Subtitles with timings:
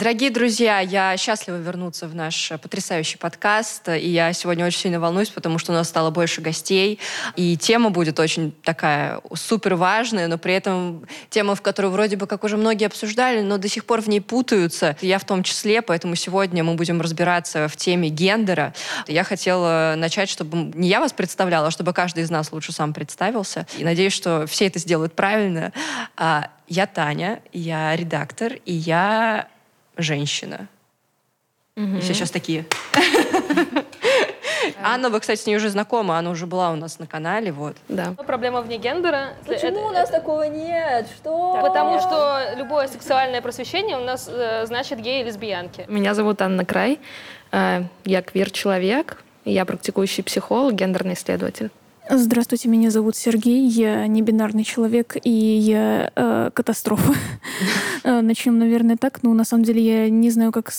[0.00, 3.86] Дорогие друзья, я счастлива вернуться в наш потрясающий подкаст.
[3.90, 6.98] И я сегодня очень сильно волнуюсь, потому что у нас стало больше гостей.
[7.36, 12.26] И тема будет очень такая супер важная, но при этом тема, в которую вроде бы
[12.26, 14.96] как уже многие обсуждали, но до сих пор в ней путаются.
[15.02, 18.72] Я в том числе, поэтому сегодня мы будем разбираться в теме гендера.
[19.06, 22.94] Я хотела начать, чтобы не я вас представляла, а чтобы каждый из нас лучше сам
[22.94, 23.66] представился.
[23.76, 25.74] И надеюсь, что все это сделают правильно.
[26.16, 29.46] А, я Таня, я редактор, и я
[29.96, 30.68] женщина.
[31.76, 31.96] Угу.
[31.96, 32.66] И все сейчас такие.
[34.82, 37.76] Анна, вы, кстати, с ней уже знакома, она уже была у нас на канале, вот.
[37.88, 38.14] Да.
[38.26, 39.34] Проблема вне гендера.
[39.46, 41.08] Почему у нас такого нет?
[41.16, 41.58] Что?
[41.62, 45.84] Потому что любое сексуальное просвещение у нас э, значит геи и лесбиянки.
[45.88, 46.98] Меня зовут Анна Край,
[47.52, 51.70] э, я квир-человек, я практикующий психолог, гендерный исследователь.
[52.12, 57.14] Здравствуйте, меня зовут Сергей, я не бинарный человек и я э, катастрофа.
[58.02, 60.72] Э, начнем, наверное, так, но на самом деле я не знаю, как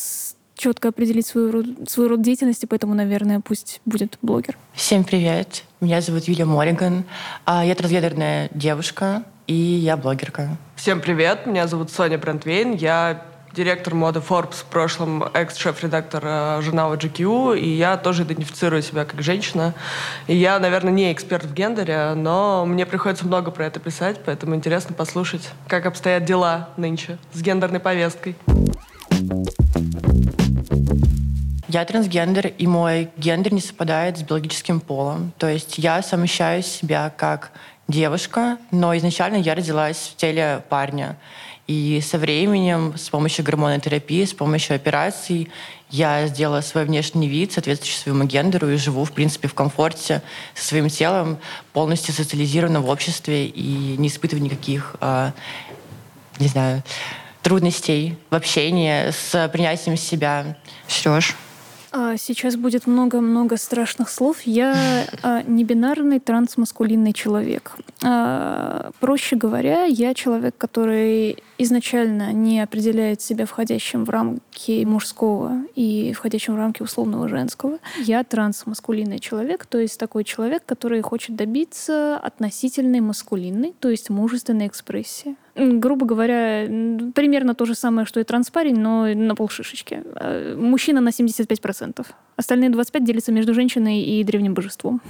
[0.55, 4.57] четко определить свой род, свой род деятельности, поэтому, наверное, пусть будет блогер.
[4.73, 7.05] Всем привет, меня зовут Юлия Мориган,
[7.45, 10.57] а, я трансгендерная девушка и я блогерка.
[10.75, 16.95] Всем привет, меня зовут Соня Брандвейн, я директор моды Forbes, в прошлом экс-шеф-редактор э, журнала
[16.95, 19.73] GQ, и я тоже идентифицирую себя как женщина.
[20.27, 24.55] И я, наверное, не эксперт в гендере, но мне приходится много про это писать, поэтому
[24.55, 28.35] интересно послушать, как обстоят дела нынче с гендерной повесткой.
[31.67, 35.31] Я трансгендер, и мой гендер не совпадает с биологическим полом.
[35.37, 37.51] То есть я совмещаю себя как
[37.87, 41.17] девушка, но изначально я родилась в теле парня.
[41.71, 45.49] И со временем, с помощью гормонотерапии, с помощью операций,
[45.89, 50.21] я сделала свой внешний вид, соответствующий своему гендеру, и живу, в принципе, в комфорте
[50.53, 51.37] со своим телом,
[51.71, 55.31] полностью социализирована в обществе и не испытываю никаких, э,
[56.39, 56.83] не знаю,
[57.41, 60.57] трудностей в общении с принятием себя.
[60.89, 61.37] Сереж,
[61.93, 64.41] а, сейчас будет много-много страшных слов.
[64.43, 67.73] Я а, не бинарный трансмаскулинный человек.
[68.01, 76.13] А, проще говоря, я человек, который изначально не определяет себя входящим в рамки мужского и
[76.13, 77.79] входящим в рамки условного женского.
[77.99, 84.67] Я трансмаскулинный человек, то есть такой человек, который хочет добиться относительной маскулинной, то есть мужественной
[84.67, 86.65] экспрессии грубо говоря,
[87.13, 90.01] примерно то же самое, что и транспарень, но на полшишечки.
[90.15, 92.05] А, мужчина на 75%.
[92.37, 95.01] Остальные 25% делятся между женщиной и древним божеством.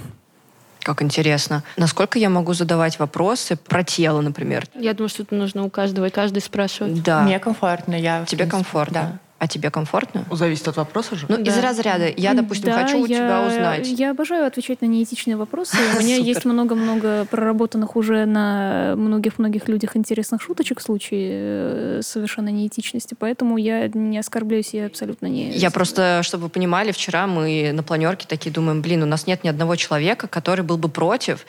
[0.82, 1.62] Как интересно.
[1.76, 4.66] Насколько я могу задавать вопросы про тело, например?
[4.74, 7.02] Я думаю, что это нужно у каждого, и каждый спрашивать.
[7.02, 7.22] Да.
[7.22, 7.94] Мне комфортно.
[7.94, 9.00] Я, Тебе комфортно?
[9.00, 9.18] Да.
[9.42, 10.24] А тебе комфортно?
[10.30, 11.26] Зависит от вопроса же.
[11.28, 11.50] Ну, да.
[11.50, 12.06] из разряда.
[12.16, 13.88] Я, допустим, да, хочу у я, тебя узнать.
[13.88, 15.76] Я обожаю отвечать на неэтичные вопросы.
[15.98, 22.50] У меня есть много-много проработанных уже на многих-многих людях интересных шуточек в случае э, совершенно
[22.50, 25.50] неэтичности, поэтому я не оскорбляюсь, я абсолютно не...
[25.50, 29.42] Я просто, чтобы вы понимали, вчера мы на планерке такие думаем, блин, у нас нет
[29.42, 31.46] ни одного человека, который был бы против,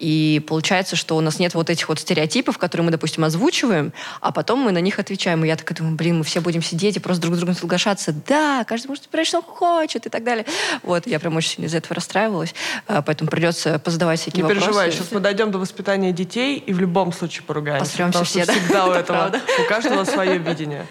[0.00, 4.32] и получается, что у нас нет вот этих вот стереотипов, которые мы, допустим, озвучиваем, а
[4.32, 5.44] потом мы на них отвечаем.
[5.44, 8.14] И я такая думаю, блин, мы все будем сидеть и просто друг с другом соглашаться.
[8.26, 10.46] Да, каждый может выбирать, что хочет и так далее.
[10.82, 12.54] Вот, я прям очень сильно из-за этого расстраивалась.
[12.86, 14.60] А, поэтому придется позадавать всякие Не вопросы.
[14.60, 17.90] Не переживай, сейчас мы дойдем до воспитания детей и в любом случае поругаемся.
[17.90, 18.52] Посремся все, да?
[18.52, 19.32] всегда у этого,
[19.64, 20.86] у каждого свое видение.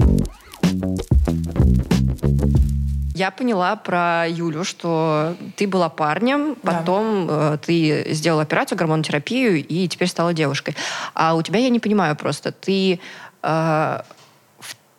[3.15, 7.53] Я поняла про Юлю, что ты была парнем, потом да.
[7.53, 10.75] э, ты сделала операцию, гормонотерапию, и теперь стала девушкой.
[11.13, 12.99] А у тебя я не понимаю просто, ты
[13.41, 14.01] э,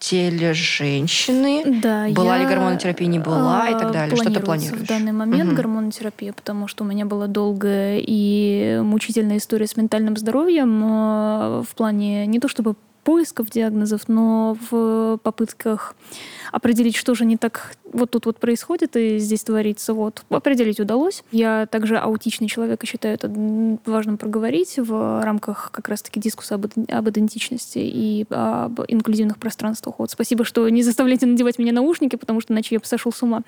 [0.07, 1.81] теле женщины?
[1.83, 4.17] Да, была я, ли гормонотерапия, не была и так далее?
[4.17, 4.83] Что ты планируешь?
[4.83, 5.57] в данный момент угу.
[5.57, 11.75] гормонотерапия, потому что у меня была долгая и мучительная история с ментальным здоровьем э, в
[11.75, 15.95] плане не то чтобы поисков диагнозов, но в попытках
[16.57, 19.93] определить, что же не так вот тут вот происходит и здесь творится.
[19.93, 20.25] Вот.
[20.31, 21.23] Определить удалось.
[21.31, 23.31] Я также аутичный человек и считаю это
[23.85, 29.97] важным проговорить в рамках как раз-таки дискуса об, об идентичности и об инклюзивных пространствах.
[29.99, 30.11] Вот.
[30.11, 33.43] Спасибо, что не заставляете надевать мне наушники, потому что иначе я бы сошел с ума.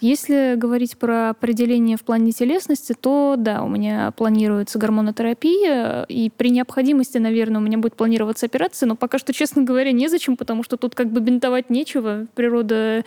[0.00, 6.48] Если говорить про определение в плане телесности, то да, у меня планируется гормонотерапия, и при
[6.48, 10.78] необходимости, наверное, у меня будет планироваться операция, но пока что, честно говоря, незачем, потому что
[10.78, 12.26] тут как бы бинтовать нечего.
[12.46, 13.02] Природа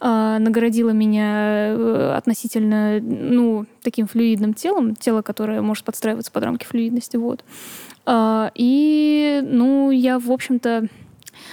[0.00, 7.16] э, наградила меня относительно, ну, таким флюидным телом, тело, которое может подстраиваться под рамки флюидности,
[7.16, 7.44] вот.
[8.06, 10.86] Э, и, ну, я, в общем-то,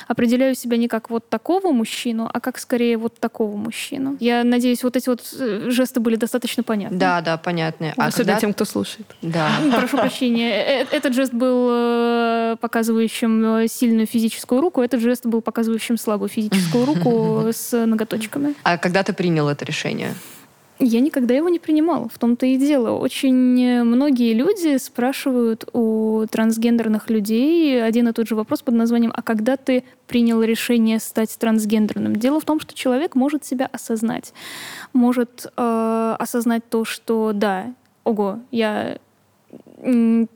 [0.08, 4.18] определяю себя не как вот такого мужчину, а как скорее вот такого мужчину.
[4.20, 6.98] Я надеюсь, вот эти вот э, жесты были достаточно понятны.
[6.98, 7.94] Да, да, понятные.
[7.98, 9.08] А Особенно когда- тем, кто слушает.
[9.22, 9.50] Да.
[9.72, 10.52] Прошу прощения.
[10.84, 16.30] Э, Этот жест был э, показывающим э, сильную физическую руку, этот жест был показывающим слабую
[16.30, 18.56] физическую руку с ноготочками.
[18.64, 20.14] А когда ты принял это решение?
[20.80, 22.10] Я никогда его не принимал.
[22.14, 22.98] В том-то и дело.
[22.98, 29.14] Очень э, многие люди спрашивают у трансгендерных людей один и тот же вопрос под названием
[29.16, 34.34] «А когда ты принял решение стать трансгендерным?» Дело в том, что человек может себя осознать.
[34.94, 37.74] Может э, осознать то, что да,
[38.04, 38.98] ого, я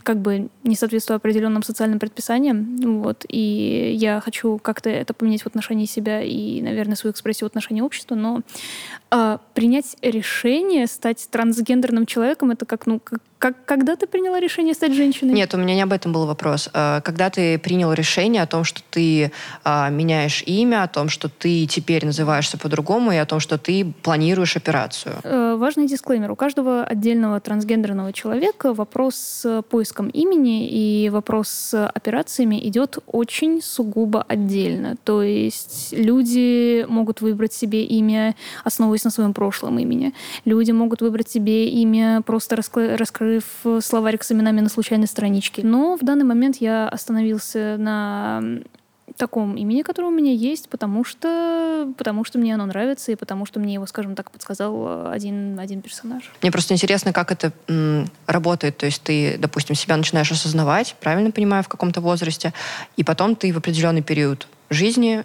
[0.04, 5.48] как бы не соответствую определенным социальным предписаниям, вот, и я хочу как-то это поменять в
[5.48, 8.42] отношении себя и, наверное, свою экспрессию в отношении общества, но
[9.10, 14.74] а, принять решение стать трансгендерным человеком, это как, ну, как, как- когда ты приняла решение
[14.74, 15.34] стать женщиной?
[15.34, 16.70] Нет, у меня не об этом был вопрос.
[16.74, 19.32] Э, Когда ты принял решение о том, что ты
[19.64, 23.86] а, меняешь имя, о том, что ты теперь называешься по-другому, и о том, что ты
[24.04, 25.16] планируешь операцию.
[25.24, 26.32] Э, Важный дисклеймер.
[26.32, 33.62] У каждого отдельного трансгендерного человека вопрос с поиском имени и вопрос с операциями идет очень
[33.62, 34.96] сугубо отдельно.
[35.04, 40.14] То есть люди могут выбрать себе имя, основываясь на своем прошлом имени.
[40.46, 42.96] Люди могут выбрать себе имя, просто раскры-
[43.28, 45.64] раскрыв словарик с именами на случайной страничке.
[45.64, 48.42] Но в данный момент я остановился на
[49.16, 53.46] таком имени, которое у меня есть, потому что, потому что мне оно нравится и потому
[53.46, 56.32] что мне его, скажем так, подсказал один, один персонаж.
[56.42, 58.78] Мне просто интересно, как это м, работает.
[58.78, 62.54] То есть ты, допустим, себя начинаешь осознавать, правильно понимаю, в каком-то возрасте,
[62.96, 65.24] и потом ты в определенный период жизни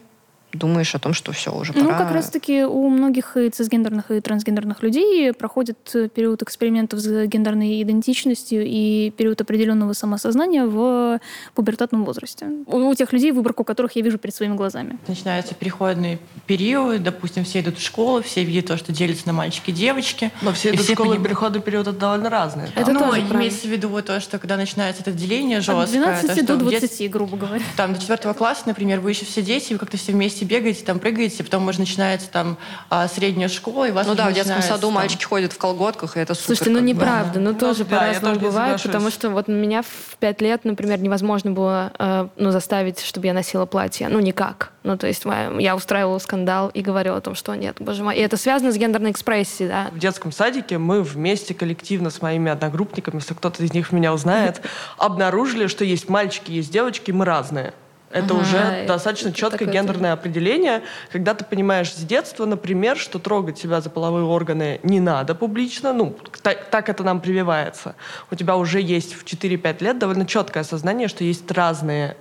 [0.52, 1.84] думаешь о том, что все, уже пора.
[1.84, 7.26] Ну, как раз-таки у многих и цисгендерных, и трансгендерных людей проходит э, период экспериментов с
[7.26, 11.20] гендерной идентичностью и период определенного самосознания в
[11.54, 12.46] пубертатном возрасте.
[12.66, 14.98] У, тех людей, выборку которых я вижу перед своими глазами.
[15.06, 19.70] Начинается переходный период, допустим, все идут в школу, все видят то, что делится на мальчики
[19.70, 20.30] и девочки.
[20.42, 22.68] Но все И эти все школы поним- переходный период это довольно разные.
[22.74, 26.00] Это ну, тоже имеется в виду вот то, что когда начинается это деление От жесткое,
[26.02, 27.62] 12 то, до в 20, детстве- грубо говоря.
[27.76, 30.98] там до четвертого класса, например, вы еще все дети, вы как-то все вместе бегаете, там
[30.98, 32.56] прыгаете, потом уже начинается там
[32.90, 36.16] а, средняя школа, и вас Ну да, в детском саду там- мальчики ходят в колготках,
[36.16, 36.46] и это супер.
[36.56, 38.86] Слушайте, ну неправда, ну тоже да, по-разному тоже не бывает, соглашусь.
[38.86, 43.32] потому что вот меня в пять лет, например, невозможно было э, ну, заставить, чтобы я
[43.34, 44.08] носила платье.
[44.08, 44.72] Ну, никак.
[44.82, 48.16] Ну, то есть моя- я устраивала скандал и говорила о том, что нет, боже мой.
[48.16, 49.88] И это связано с гендерной экспрессией, да.
[49.92, 54.60] В детском садике мы вместе коллективно с моими одногруппниками, если кто-то из них меня узнает,
[54.98, 57.74] обнаружили, что есть мальчики, есть девочки, мы разные.
[58.12, 62.96] Это Ага, уже это достаточно четкое такое гендерное определение, когда ты понимаешь с детства, например,
[62.96, 67.94] что трогать себя за половые органы не надо публично, ну, так, так это нам прививается.
[68.30, 72.16] У тебя уже есть в 4-5 лет довольно четкое осознание, что есть разные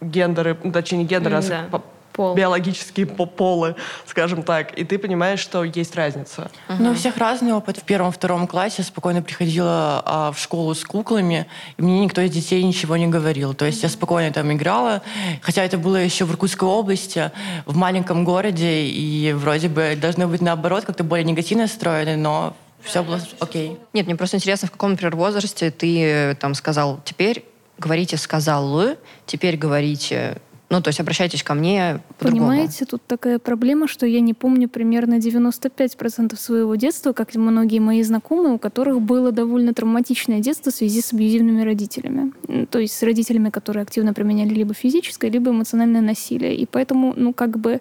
[0.00, 1.64] гендеры, точнее, не гендеры, а да.
[1.70, 1.82] по-
[2.16, 2.34] Пол.
[2.34, 3.76] биологические по- полы,
[4.06, 6.50] скажем так, и ты понимаешь, что есть разница.
[6.68, 7.76] Ну, у всех разный опыт.
[7.76, 11.46] В первом-втором классе я спокойно приходила а, в школу с куклами,
[11.76, 13.52] и мне никто из детей ничего не говорил.
[13.52, 15.02] То есть я спокойно там играла,
[15.42, 17.30] хотя это было еще в Иркутской области,
[17.66, 23.02] в маленьком городе, и вроде бы должны быть наоборот, как-то более негативно настроены, но все
[23.02, 23.78] было окей.
[23.92, 27.44] Нет, мне просто интересно, в каком, например, возрасте ты э, там сказал, теперь
[27.78, 28.96] говорите «сказал»,
[29.26, 30.38] теперь говорите...
[30.68, 32.50] Ну, то есть обращайтесь ко мне по-другому.
[32.50, 38.02] Понимаете, тут такая проблема, что я не помню примерно 95% своего детства, как многие мои
[38.02, 42.32] знакомые, у которых было довольно травматичное детство в связи с абьюзивными родителями.
[42.66, 46.56] То есть с родителями, которые активно применяли либо физическое, либо эмоциональное насилие.
[46.56, 47.80] И поэтому, ну, как бы...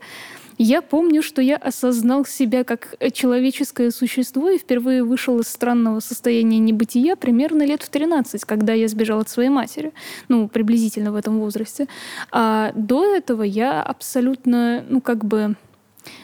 [0.58, 6.60] Я помню, что я осознал себя как человеческое существо и впервые вышел из странного состояния
[6.60, 9.94] небытия примерно лет в 13, когда я сбежал от своей матери.
[10.30, 11.88] Ну, приблизительно в этом возрасте.
[12.32, 15.56] А до этого я абсолютно, ну, как бы...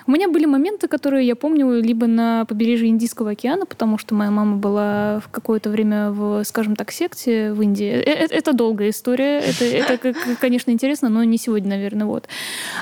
[0.08, 4.32] У меня были моменты, которые я помню либо на побережье Индийского океана, потому что моя
[4.32, 7.92] мама была в какое-то время в, скажем так, секте в Индии.
[7.92, 12.28] Э, э, Это долгая история, это, это конечно, интересно, но не сегодня, наверное, вот.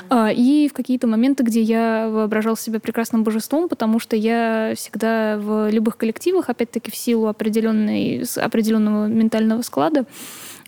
[0.08, 5.38] А, И в какие-то моменты, где я воображал себя прекрасным божеством, потому что я всегда
[5.38, 10.04] в любых коллективах, опять-таки в силу определенной, определенного ментального склада,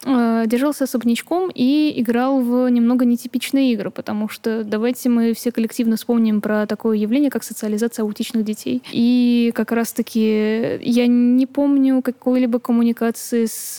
[0.05, 5.97] э, держался особнячком и играл в немного нетипичные игры, потому что давайте мы все коллективно
[5.97, 8.83] вспомним про такое явление, как социализация аутичных детей.
[8.91, 13.79] И как раз-таки я не помню какой-либо коммуникации с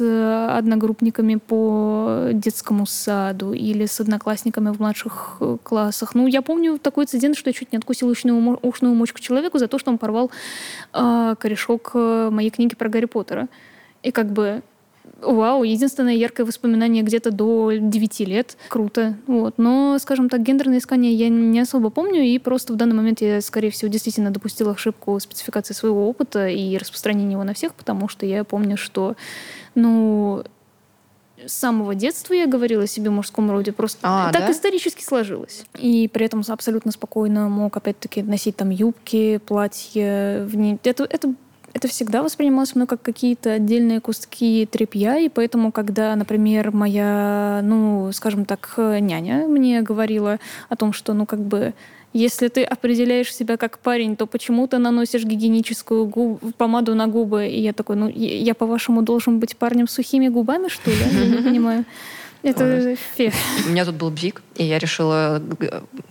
[0.58, 6.16] одногруппниками по детскому саду или с одноклассниками в младших э, классах.
[6.16, 9.68] Ну, я помню такой инцидент, что я чуть не откусила ушную, ушную мочку человеку за
[9.68, 10.32] то, что он порвал
[10.94, 13.48] э, корешок э, моей книги про Гарри Поттера.
[14.04, 14.62] И как бы
[15.26, 18.58] Вау, единственное яркое воспоминание где-то до 9 лет.
[18.70, 19.18] Круто.
[19.28, 19.58] Вот.
[19.58, 23.42] Но, скажем так, гендерное искание я не особо помню, и просто в данный момент я,
[23.42, 28.26] скорее всего, действительно допустила ошибку спецификации своего опыта и распространения его на всех, потому что
[28.26, 29.16] я помню, что,
[29.76, 30.44] ну,
[31.46, 34.52] с самого детства я говорила себе в мужском роде, просто А, так да?
[34.52, 35.66] исторически сложилось.
[35.78, 40.46] И при этом абсолютно спокойно мог, опять-таки, носить там юбки, платья.
[40.46, 40.78] В ней.
[40.84, 41.34] Это, это,
[41.74, 48.12] это всегда воспринималось мной как какие-то отдельные куски тряпья, и поэтому, когда, например, моя, ну,
[48.14, 50.40] скажем так, няня мне говорила
[50.70, 51.74] о том, что, ну, как бы,
[52.14, 57.48] если ты определяешь себя как парень, то почему ты наносишь гигиеническую губ- помаду на губы?
[57.48, 60.98] И я такой, ну, я, по-вашему, должен быть парнем с сухими губами, что ли?
[61.12, 61.86] Я не понимаю.
[62.44, 63.34] Это фех.
[63.66, 65.42] У меня тут был бзик, и я решила,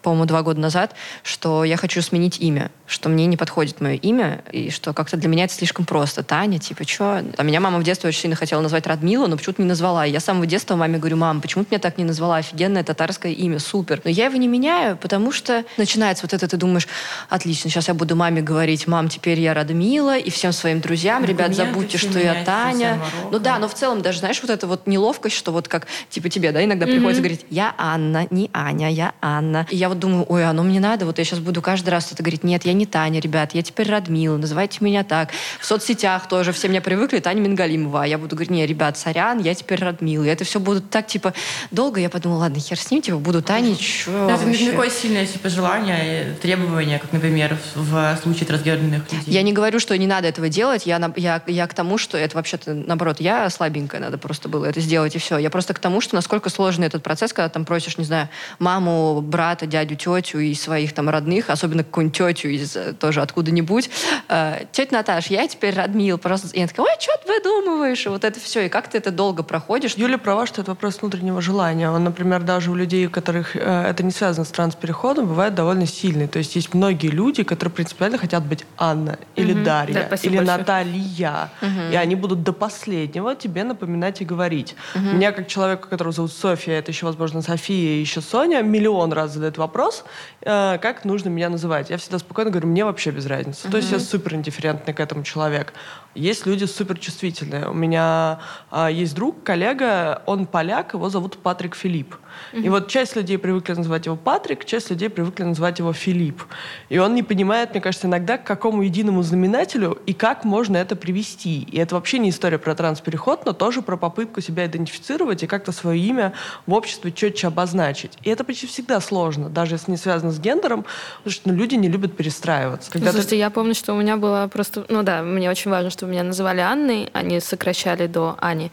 [0.02, 4.42] по-моему, два года назад, что я хочу сменить имя, что мне не подходит мое имя,
[4.52, 6.22] и что как-то для меня это слишком просто.
[6.22, 7.25] Таня, типа, что?
[7.37, 10.06] А меня мама в детстве очень сильно хотела назвать Радмила, но почему-то не назвала.
[10.06, 12.37] И я с самого детства маме говорю, мам, почему ты меня так не назвала?
[12.37, 14.00] Офигенное татарское имя, супер.
[14.04, 16.88] Но я его не меняю, потому что начинается вот это, ты думаешь,
[17.28, 21.50] отлично, сейчас я буду маме говорить, мам, теперь я Радмила, и всем своим друзьям, ребят,
[21.50, 23.00] Документы забудьте, что я Таня.
[23.30, 26.28] Ну да, но в целом даже, знаешь, вот эта вот неловкость, что вот как, типа
[26.28, 29.66] тебе, да, иногда приходится говорить, я Анна, не Аня, я Анна.
[29.70, 32.22] И я вот думаю, ой, оно мне надо, вот я сейчас буду каждый раз это
[32.22, 35.30] говорить, нет, я не Таня, ребят, я теперь Радмила, называйте меня так.
[35.60, 39.38] В соцсетях тоже все меня привыкли, Таня Мингалимова, а я буду говорить, не, ребят, сорян,
[39.38, 40.24] я теперь Радмила.
[40.24, 41.34] И это все будет так, типа,
[41.70, 45.26] долго, я подумала, ладно, хер с ним, типа, буду Таней, чё Это не такое сильное
[45.26, 49.32] типа, желание, требование, как, например, в, в случае трансгендерных людей.
[49.32, 50.86] Я не говорю, что не надо этого делать.
[50.86, 54.80] Я, я, я к тому, что это вообще-то, наоборот, я слабенькая, надо просто было это
[54.80, 55.38] сделать, и все.
[55.38, 58.22] Я просто к тому, что насколько сложный этот процесс, когда там просишь, не знаю,
[58.59, 63.91] маму, брата, дядю, тетю и своих там родных, особенно какую-нибудь тетю из э, тоже откуда-нибудь.
[64.29, 66.19] Э, тетя Наташ, я теперь Радмил.
[66.19, 66.49] Просто...
[66.49, 68.07] И она такая, ой, что ты выдумываешь?
[68.07, 68.67] И вот это все.
[68.67, 69.95] И как ты это долго проходишь?
[69.95, 71.91] Юля права, что это вопрос внутреннего желания.
[71.91, 75.87] Он, например, даже у людей, у которых э, это не связано с транспереходом, бывает довольно
[75.87, 76.29] сильный.
[76.29, 80.59] То есть есть многие люди, которые принципиально хотят быть Анна или Дарья, Да, или большое.
[80.59, 81.50] Наталья.
[81.91, 84.75] И они будут до последнего тебе напоминать и говорить.
[84.95, 89.33] Меня, как человека, которого зовут София, это еще, возможно, София и еще Соня, миллион раз
[89.33, 90.04] задает вопрос,
[90.42, 91.88] э, как нужно меня называть.
[91.88, 93.71] Я всегда спокойно говорю, мне вообще без разницы.
[93.71, 95.73] То есть я супер индифферентный к этому человек.
[96.14, 97.69] Есть люди суперчувствительные.
[97.69, 98.40] У меня
[98.71, 102.16] а, есть друг, коллега, он поляк, его зовут Патрик Филипп.
[102.52, 106.42] И вот часть людей привыкли называть его Патрик, часть людей привыкли называть его Филипп.
[106.90, 110.97] И он не понимает, мне кажется, иногда, к какому единому знаменателю и как можно это
[110.97, 111.62] привести.
[111.62, 115.73] И это вообще не история про транспереход, но тоже про попытку себя идентифицировать и как-то
[115.73, 116.35] свое имя
[116.66, 118.01] в обществе четче обозначить.
[118.23, 120.85] И это почти всегда сложно, даже если не связано с гендером,
[121.18, 122.88] потому что ну, люди не любят перестраиваться.
[122.88, 124.85] Ну, Когда ты- Слушайте, я помню, что у меня было просто...
[124.88, 128.71] Ну да, мне очень важно, чтобы меня называли Анной, они сокращали до Ани.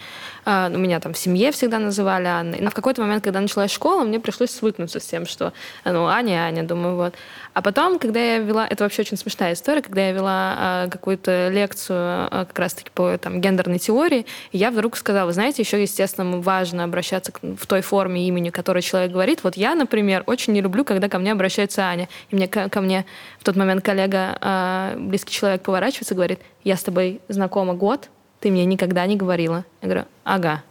[0.52, 2.60] А, у меня там в семье всегда называли Анной.
[2.60, 5.54] Но в какой-то момент, когда началась школа, мне пришлось свыкнуться с тем, что
[5.86, 7.14] ну, Аня, Аня, думаю, вот.
[7.54, 8.66] А потом, когда я вела...
[8.68, 13.16] Это вообще очень смешная история, когда я вела а, какую-то лекцию а, как раз-таки по
[13.20, 18.28] там, гендерной теории, я вдруг сказала, вы знаете, еще, естественно, важно обращаться в той форме
[18.28, 19.44] имени, которой человек говорит.
[19.44, 22.10] Вот я, например, очень не люблю, когда ко мне обращается Аня.
[22.32, 23.06] И мне ко, ко мне
[23.40, 28.52] в тот момент коллега, близкий человек, поворачивается и говорит, я с тобой знакома год, ты
[28.52, 29.66] мне никогда не говорила.
[29.82, 30.64] Я говорю, ага.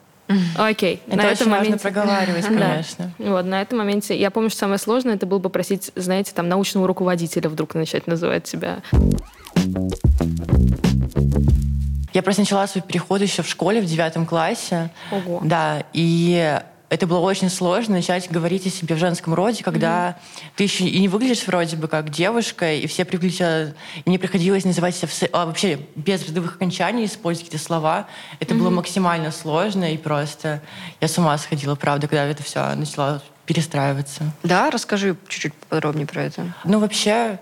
[0.56, 1.00] Окей.
[1.06, 1.82] Это на очень этом важно моменте...
[1.82, 2.48] проговаривать, Да.
[2.70, 3.12] конечно.
[3.18, 6.86] Вот, на этом моменте я помню, что самое сложное это было попросить, знаете, там научного
[6.86, 8.80] руководителя вдруг начать называть себя.
[12.14, 14.90] Я просто начала свой переход еще в школе в девятом классе.
[15.10, 15.40] Ого.
[15.44, 16.58] Да, и
[16.90, 20.16] это было очень сложно начать говорить о себе в женском роде, когда
[20.56, 24.18] ты еще и не выглядишь вроде бы как девушка, и все привыкли тебя- И мне
[24.18, 28.06] приходилось называть себя в а, вообще без родовых окончаний, использовать какие-то слова.
[28.40, 30.62] Это было максимально сложно, и просто
[31.00, 34.32] я с ума сходила, правда, когда это все начала перестраиваться.
[34.42, 36.54] Да, расскажи чуть-чуть подробнее про это.
[36.64, 37.38] Ну, вообще,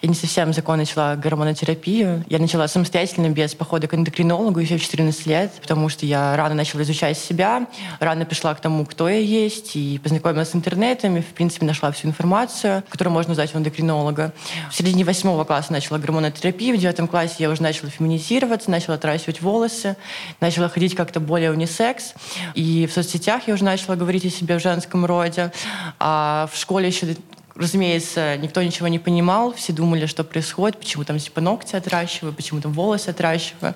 [0.00, 2.24] я не совсем законно начала гормонотерапию.
[2.28, 6.54] Я начала самостоятельно, без похода к эндокринологу еще в 14 лет, потому что я рано
[6.54, 7.66] начала изучать себя,
[7.98, 11.90] рано пришла к тому, кто я есть, и познакомилась с интернетом, и, в принципе, нашла
[11.90, 14.32] всю информацию, которую можно узнать у эндокринолога.
[14.70, 19.40] В середине восьмого класса начала гормонотерапию, в девятом классе я уже начала феминизироваться, начала отращивать
[19.42, 19.96] волосы,
[20.40, 22.14] начала ходить как-то более унисекс,
[22.54, 25.52] и в соцсетях я уже начала говорить о себе в женском роде,
[25.98, 27.16] а в школе еще
[27.58, 32.60] Разумеется, никто ничего не понимал, все думали, что происходит, почему там типа ногти отращиваю, почему
[32.60, 33.74] там волосы отращиваю.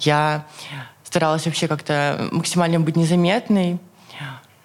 [0.00, 0.46] Я
[1.02, 3.78] старалась вообще как-то максимально быть незаметной.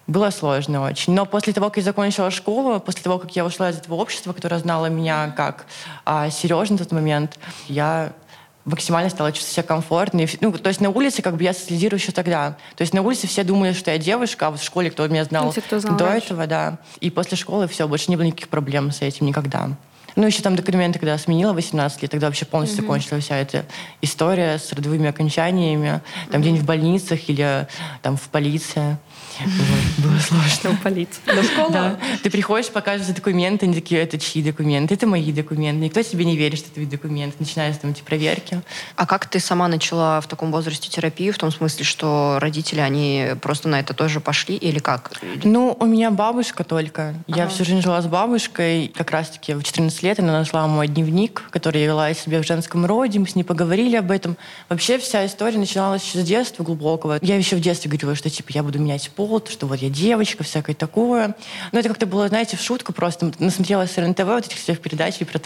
[0.06, 1.14] Было сложно очень.
[1.14, 4.34] Но после того, как я закончила школу, после того, как я ушла из этого общества,
[4.34, 5.64] которое знало меня как
[6.04, 8.12] а, Сережа на тот момент, я
[8.64, 10.24] максимально стала чувствовать себя комфортно.
[10.40, 12.56] Ну, то есть на улице как бы я социализирую еще тогда.
[12.76, 15.24] То есть на улице все думали, что я девушка, а вот в школе кто меня
[15.24, 16.26] знал, Ну, те, кто знал до раньше.
[16.26, 16.78] этого, да.
[17.00, 19.70] И после школы все, больше не было никаких проблем с этим никогда.
[20.14, 23.64] Ну, еще там документы, когда я сменила 18 лет, тогда вообще полностью закончилась вся эта
[24.02, 27.66] история с родовыми окончаниями, там где-нибудь в больницах или
[28.02, 28.98] там в полиции.
[29.98, 30.78] Было сложно.
[30.82, 31.22] полиция.
[31.70, 31.98] Да.
[32.22, 34.94] Ты приходишь, показываешь документы, они такие, это чьи документы?
[34.94, 35.84] Это мои документы.
[35.84, 37.36] Никто тебе не верит, что это твои документы.
[37.38, 38.60] Начинаются там эти проверки.
[38.96, 43.30] А как ты сама начала в таком возрасте терапию, в том смысле, что родители, они
[43.40, 45.12] просто на это тоже пошли, или как?
[45.44, 47.14] Ну, у меня бабушка только.
[47.26, 48.92] Я всю жизнь жила с бабушкой.
[48.94, 52.84] Как раз-таки в 14 лет она нашла мой дневник, который я вела себе в женском
[52.86, 53.18] роде.
[53.18, 54.36] Мы с ней поговорили об этом.
[54.68, 57.18] Вообще вся история начиналась с детства глубокого.
[57.22, 60.44] Я еще в детстве говорила, что типа я буду менять пол, что вот я девочка,
[60.44, 61.34] всякое такое.
[61.72, 63.32] Но это как-то было, знаете, в шутку просто.
[63.38, 65.40] Насмотрелась РНТВ вот этих всех передач про,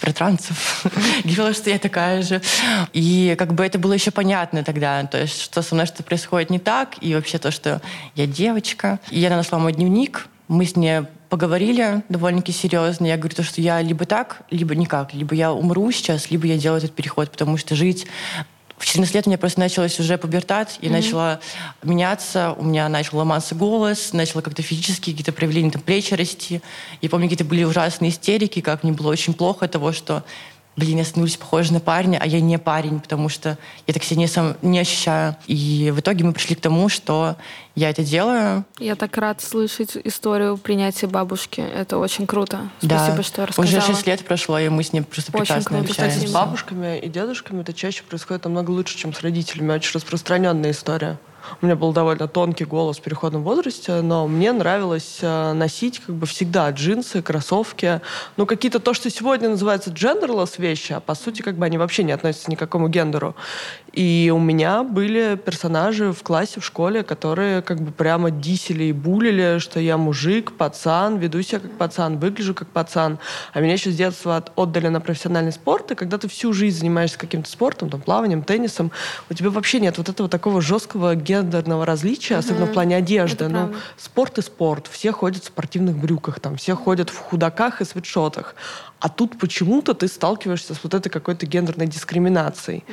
[0.00, 0.86] про трансов.
[1.24, 2.42] Говорила, что я такая же.
[2.92, 5.04] И как бы это было еще понятно тогда.
[5.04, 6.96] То есть, что со мной что-то происходит не так.
[7.00, 7.80] И вообще то, что
[8.14, 9.00] я девочка.
[9.10, 10.28] И она нашла мой дневник.
[10.48, 13.06] Мы с ней поговорили довольно-таки серьезно.
[13.06, 15.12] Я говорю, то, что я либо так, либо никак.
[15.14, 18.06] Либо я умру сейчас, либо я делаю этот переход, потому что жить
[18.78, 21.40] в 14 лет у меня просто началась уже пубертат, и начала
[21.82, 26.60] меняться, у меня начал ломаться голос, начало как-то физически какие-то проявления, там, плечи расти.
[27.00, 30.24] Я помню, какие-то были ужасные истерики, как мне было очень плохо от того, что
[30.76, 34.20] блин, я становлюсь похожа на парня, а я не парень, потому что я так себя
[34.20, 35.36] не, сам, не ощущаю.
[35.46, 37.36] И в итоге мы пришли к тому, что
[37.74, 38.64] я это делаю.
[38.78, 41.60] Я так рад слышать историю принятия бабушки.
[41.60, 42.68] Это очень круто.
[42.82, 42.98] Да.
[42.98, 43.82] Спасибо, что рассказала.
[43.82, 46.16] Уже 6 лет прошло, и мы с ней просто Очень прекрасно круто, общаемся.
[46.18, 46.30] спасибо.
[46.30, 49.72] С бабушками и дедушками это чаще происходит намного лучше, чем с родителями.
[49.72, 51.18] Очень распространенная история.
[51.60, 56.14] У меня был довольно тонкий голос в переходном возрасте, но мне нравилось э, носить как
[56.14, 58.00] бы всегда джинсы, кроссовки.
[58.36, 62.02] Ну, какие-то то, что сегодня называется джендерлесс вещи, а по сути как бы они вообще
[62.02, 63.34] не относятся ни к какому гендеру.
[63.96, 68.92] И у меня были персонажи в классе, в школе, которые как бы прямо дисели и
[68.92, 73.18] булили, что я мужик, пацан, веду себя как пацан, выгляжу как пацан.
[73.54, 76.78] А меня еще с детства от- отдали на профессиональный спорт, и когда ты всю жизнь
[76.80, 78.92] занимаешься каким-то спортом, там, плаванием, теннисом,
[79.30, 83.46] у тебя вообще нет вот этого такого жесткого гендерного различия, особенно в плане одежды.
[83.46, 84.88] Это Ну, спорт и спорт.
[84.92, 88.56] Все ходят в спортивных брюках, там, все ходят в худаках и свитшотах.
[88.98, 92.84] А тут почему-то ты сталкиваешься с вот этой какой-то гендерной дискриминацией.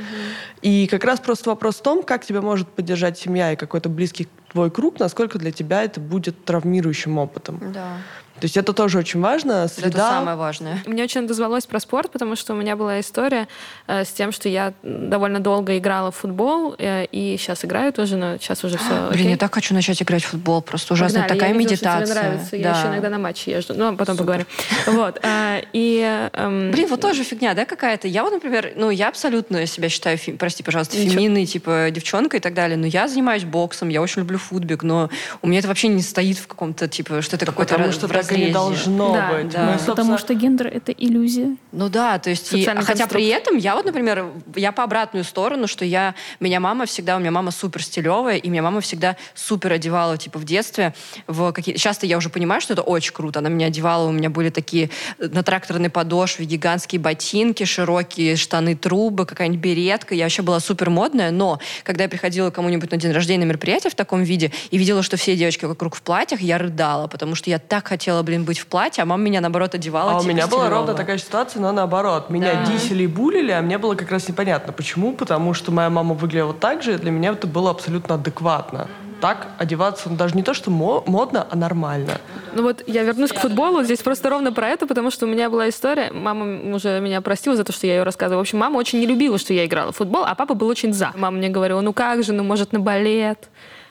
[0.62, 4.28] И как раз просто вопрос в том, как тебя может поддержать семья и какой-то близкий
[4.52, 7.60] твой круг, насколько для тебя это будет травмирующим опытом.
[7.74, 7.98] Да.
[8.40, 9.66] То есть это тоже очень важно.
[9.66, 10.10] Это Среда...
[10.10, 10.82] самое важное.
[10.86, 13.48] Мне очень дозвалось про спорт, потому что у меня была история
[13.88, 18.18] э, с тем, что я довольно долго играла в футбол, э, и сейчас играю тоже,
[18.18, 20.62] но сейчас уже все Блин, я так хочу начать играть в футбол.
[20.62, 22.24] Просто ужасная Погнали, такая я видела, что тебе медитация.
[22.24, 22.56] нравится.
[22.58, 22.80] Я Да.
[22.80, 23.74] еще иногда на матчи езжу.
[23.76, 24.46] Ну, потом поговорим.
[24.88, 25.20] Вот.
[25.24, 26.30] э, И...
[26.34, 28.08] эм, Блин, вот тоже фигня, да, какая-то.
[28.08, 32.42] Я вот, например, ну, я абсолютно себя считаю, фе- прости, пожалуйста, феминной, типа, девчонкой и
[32.42, 32.78] так далее.
[32.78, 35.10] Но я занимаюсь боксом, я очень люблю футбик, но
[35.42, 38.08] у меня это вообще не стоит в каком-то, типа, что это какой-то Потому раз- что
[38.28, 39.50] так и не должно Да, быть.
[39.50, 39.66] да.
[39.66, 41.56] Мы, Потому собственно, что гендер— это иллюзия.
[41.72, 45.68] Ну да, то есть, и- хотя при этом я вот, например, я по обратную сторону,
[45.68, 49.74] что я, меня мама всегда, у меня мама супер стилевая, и меня мама всегда супер
[49.74, 50.94] одевала, типа, в детстве,
[51.28, 54.30] в какие Сейчас-то я уже понимаю, что это очень круто, она меня одевала, у меня
[54.30, 60.42] были такие э, на тракторной подошве гигантские ботинки, широкие штаны, трубы, какая-нибудь беретка, я вообще
[60.44, 63.96] была супер модная, но когда я приходила к кому-нибудь на день рождения на мероприятие в
[63.96, 67.58] таком виде и видела, что все девочки вокруг в платьях, я рыдала, потому что я
[67.58, 70.48] так хотела, блин, быть в платье, а мама меня, наоборот, одевала А у типа, меня
[70.48, 72.30] была ровно такая ситуация, но наоборот.
[72.30, 72.72] Меня Да.
[72.72, 74.74] дисели и булили, а мне было как раз непонятно.
[74.74, 75.14] Почему?
[75.14, 78.88] Потому что моя мама выглядела вот так же, и для меня это было абсолютно адекватно.
[79.22, 82.20] Так одеваться ну, даже не то, что мо- модно, а нормально.
[82.54, 83.82] Ну вот я вернусь к футболу.
[83.82, 86.12] Здесь просто ровно про это, потому что у меня была история.
[86.12, 88.40] Мама уже меня простила за то, что я ее рассказывала.
[88.40, 90.92] В общем, мама очень не любила, что я играла в футбол, а папа был очень
[90.92, 91.12] за.
[91.16, 93.48] Мама мне говорила, ну как же, ну может на балет.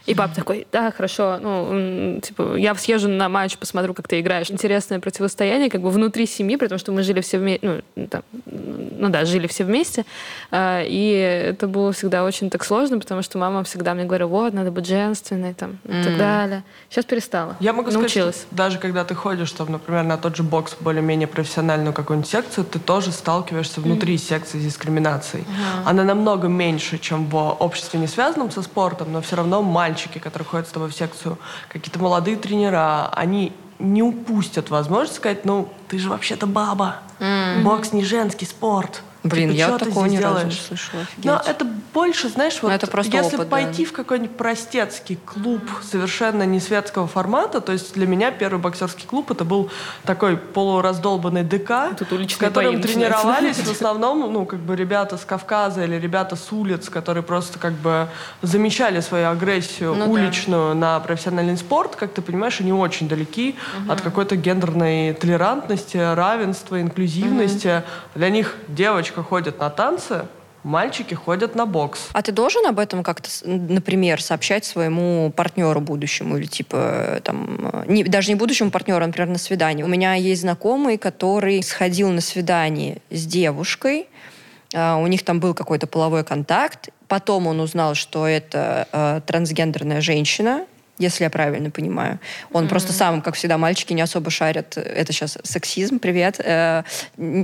[0.06, 4.50] И папа такой, да, хорошо, ну, типа, я съезжу на матч, посмотрю, как ты играешь.
[4.50, 9.08] Интересное противостояние, как бы внутри семьи, потому что мы жили все вместе, ну, там, ну
[9.08, 10.04] да, жили все вместе.
[10.50, 14.52] А, И это было всегда очень так сложно, потому что мама всегда мне говорила, вот,
[14.54, 16.64] надо быть женственной, там, и так далее.
[16.90, 17.56] Сейчас перестала.
[17.60, 18.36] Я могу Научилась.
[18.36, 22.64] сказать, даже когда ты ходишь, там, например, на тот же бокс, более-менее профессиональную какую-нибудь секцию,
[22.64, 25.44] ты тоже сталкиваешься внутри секции с дискриминацией.
[25.84, 29.62] Она намного меньше, чем в обществе, не связанном со спортом, но все равно
[29.92, 35.44] мальчики, которые ходят с тобой в секцию, какие-то молодые тренера, они не упустят возможность сказать,
[35.44, 36.96] ну, ты же вообще-то баба.
[37.62, 39.02] Бокс не женский спорт.
[39.24, 41.02] Блин, Типа, я «Чё вот ты такого ни разу не делаешь?» слышала.
[41.02, 41.24] офигеть.
[41.24, 43.56] Но это больше, знаешь, вот это просто если опыт, да.
[43.56, 49.06] пойти в какой-нибудь простецкий клуб совершенно не светского формата, то есть для меня первый боксерский
[49.06, 49.70] клуб это был
[50.04, 55.96] такой полураздолбанный ДК, в котором тренировались в основном, ну, как бы ребята с Кавказа или
[55.96, 58.08] ребята с улиц, которые просто как бы
[58.40, 60.10] замечали свою агрессию Ну да.
[60.10, 63.54] уличную на профессиональный спорт, как ты понимаешь, они очень далеки
[63.88, 67.82] от какой-то гендерной толерантности, равенства, инклюзивности.
[68.14, 70.26] Для них девочка ходит на танцы,
[70.62, 72.08] мальчики ходят на бокс.
[72.12, 77.70] А ты должен об этом как-то, например, сообщать своему партнеру будущему или типа э, там
[77.72, 79.84] э, не- даже не будущему партнеру, а, например, на свидание.
[79.84, 84.08] У меня есть знакомый, который сходил на свидание с девушкой,
[84.74, 90.00] а, у них там был какой-то половой контакт, потом он узнал, что это э, трансгендерная
[90.00, 90.66] женщина.
[91.02, 92.20] Если я правильно понимаю.
[92.52, 94.76] Он просто сам, как всегда, мальчики не особо шарят.
[94.76, 96.40] Это сейчас сексизм, привет.
[96.44, 96.84] Э,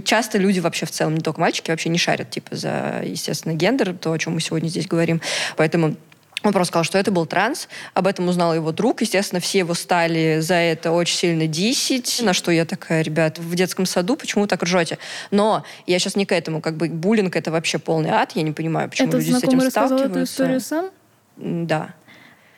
[0.05, 3.95] Часто люди вообще в целом, не только мальчики, вообще не шарят, типа, за, естественно, гендер,
[3.95, 5.21] то, о чем мы сегодня здесь говорим.
[5.57, 5.97] Поэтому
[6.45, 7.69] он просто сказал, что это был транс.
[7.95, 9.01] Об этом узнал его друг.
[9.01, 12.21] Естественно, все его стали за это очень сильно дисить.
[12.23, 14.99] На что я такая, ребят, в детском саду почему вы так ржете?
[15.33, 16.61] Но я сейчас не к этому.
[16.61, 18.33] Как бы буллинг— это вообще полный ад.
[18.37, 20.33] Я не понимаю, почему Этот люди с этим знакомый рассказал эту сталкиваются.
[20.33, 20.91] историю сам?
[21.37, 21.95] Да.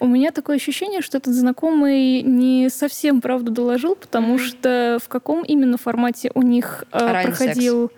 [0.00, 5.44] У меня такое ощущение, что этот знакомый не совсем правду доложил, потому что в каком
[5.44, 7.92] именно формате у них э, проходил...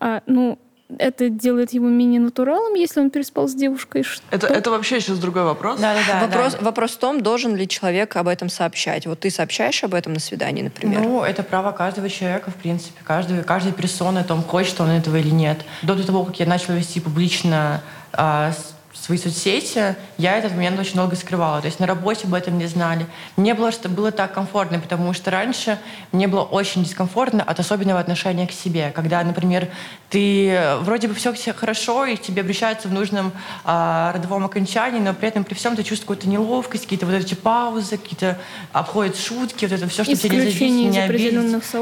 [0.00, 0.58] А, ну,
[0.98, 4.02] это делает его менее натуралом, если он переспал с девушкой.
[4.02, 4.22] Что?
[4.30, 5.80] Это, это вообще сейчас другой вопрос.
[5.80, 6.26] Да-да-да.
[6.26, 6.64] вопрос, да.
[6.64, 9.06] вопрос в том, должен ли человек об этом сообщать.
[9.06, 11.00] Вот ты сообщаешь об этом на свидании, например?
[11.00, 13.00] Ну, это право каждого человека, в принципе.
[13.04, 15.64] Каждый, каждой персоны, о том, хочет он этого или нет.
[15.82, 20.94] До того, как я начала вести публично а, с- свои соцсети, я этот момент очень
[20.94, 21.60] долго скрывала.
[21.60, 23.06] То есть на работе об этом не знали.
[23.36, 25.78] Мне было, что было так комфортно, потому что раньше
[26.12, 28.92] мне было очень дискомфортно от особенного отношения к себе.
[28.94, 29.68] Когда, например,
[30.08, 33.32] ты э, вроде бы все хорошо, и к тебе обращаются в нужном
[33.64, 37.34] а, родовом окончании, но при этом при всем ты чувствуешь какую-то неловкость, какие-то вот эти
[37.34, 38.38] паузы, какие-то
[38.72, 41.32] обходят шутки, вот это все, что тебе не не обидеть,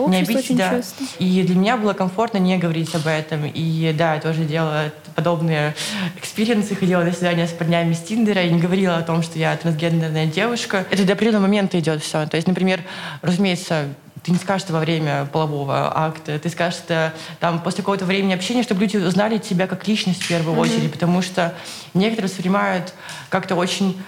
[0.09, 0.71] не обидеть, да.
[0.71, 1.05] часто.
[1.19, 3.45] И для меня было комфортно не говорить об этом.
[3.45, 5.75] И да, я тоже делала подобные
[6.16, 9.38] experience ы, ходила на свидания с парнями из Тиндера и не говорила о том, что
[9.38, 10.87] я трансгендерная девушка.
[10.90, 12.27] Это до определенного момента идет все.
[12.27, 12.81] То есть, например,
[13.23, 13.87] разумеется,
[14.23, 18.35] ты не скажешь это во время полового акта, ты скажешь это там, после какого-то времени
[18.35, 21.55] общения, чтобы люди узнали тебя как личность в первую очередь, потому что
[21.94, 22.92] некоторые воспринимают
[23.29, 24.01] как-то очень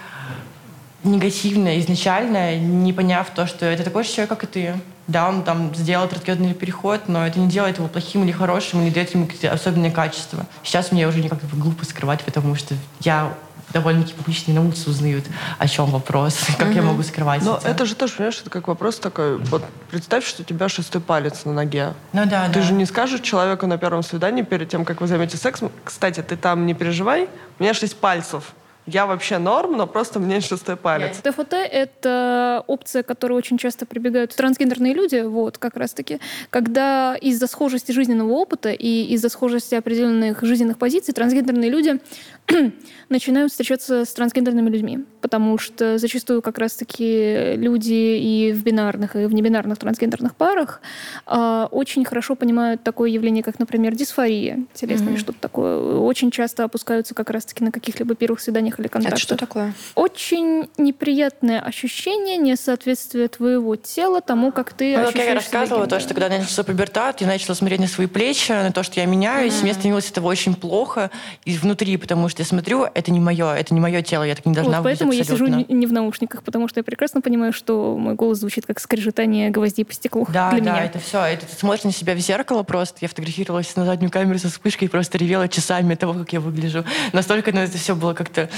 [1.03, 4.73] негативно изначально, не поняв то, что это такой же человек, как и ты.
[5.07, 8.91] Да, он там сделал трансгендерный переход, но это не делает его плохим или хорошим, не
[8.91, 10.45] дает ему какие-то особенные качества.
[10.63, 13.33] Сейчас мне уже никак глупо скрывать, потому что я
[13.73, 15.25] довольно-таки публично и на улице узнают,
[15.57, 17.67] о чем вопрос, как я могу скрывать Но это.
[17.67, 19.37] это же тоже, понимаешь, это как вопрос такой.
[19.39, 21.93] Вот представь, что у тебя шестой палец на ноге.
[22.13, 22.61] Ну да, Ты да.
[22.61, 26.37] же не скажешь человеку на первом свидании перед тем, как вы займете сексом, кстати, ты
[26.37, 27.27] там не переживай,
[27.59, 28.53] у меня шесть пальцев.
[28.85, 31.17] Я вообще норм, но просто мне шестой палец.
[31.17, 36.19] ТФТ— это опция, к которой очень часто прибегают трансгендерные люди, вот, как раз-таки,
[36.49, 42.01] когда из-за схожести жизненного опыта и из-за схожести определенных жизненных позиций трансгендерные люди
[43.09, 49.25] начинают встречаться с трансгендерными людьми, потому что зачастую как раз-таки люди и в бинарных, и
[49.25, 50.81] в небинарных трансгендерных парах
[51.25, 55.97] а, очень хорошо понимают такое явление, как, например, дисфория телесная, или что-то такое.
[55.99, 59.17] Очень часто опускаются как раз-таки на каких-либо первых свиданиях или контактах.
[59.19, 59.73] Это что такое?
[59.95, 65.87] Очень неприятное ощущение несоответствия твоего тела тому, как ты Ну, как ощущаешь я себя рассказывала,
[65.87, 69.05] то, что когда начался пубертат, я начала смотреть на свои плечи, на то, что я
[69.05, 71.11] меняюсь, мне становилось этого очень плохо
[71.45, 74.45] и внутри, потому что я смотрю, это не мое, это не мое тело, я так
[74.45, 75.73] не должна Вот выглядеть поэтому я сижу абсолютно.
[75.73, 79.85] не, в наушниках, потому что я прекрасно понимаю, что мой голос звучит как скрежетание гвоздей
[79.85, 80.85] по стеклу Да, для да, меня.
[80.85, 81.19] это все.
[81.23, 82.97] Это ты смотришь на себя в зеркало просто.
[83.01, 86.39] Я фотографировалась на заднюю камеру со вспышкой и просто ревела часами от того, как я
[86.39, 86.83] выгляжу.
[87.11, 88.49] Настолько ну, это все было как-то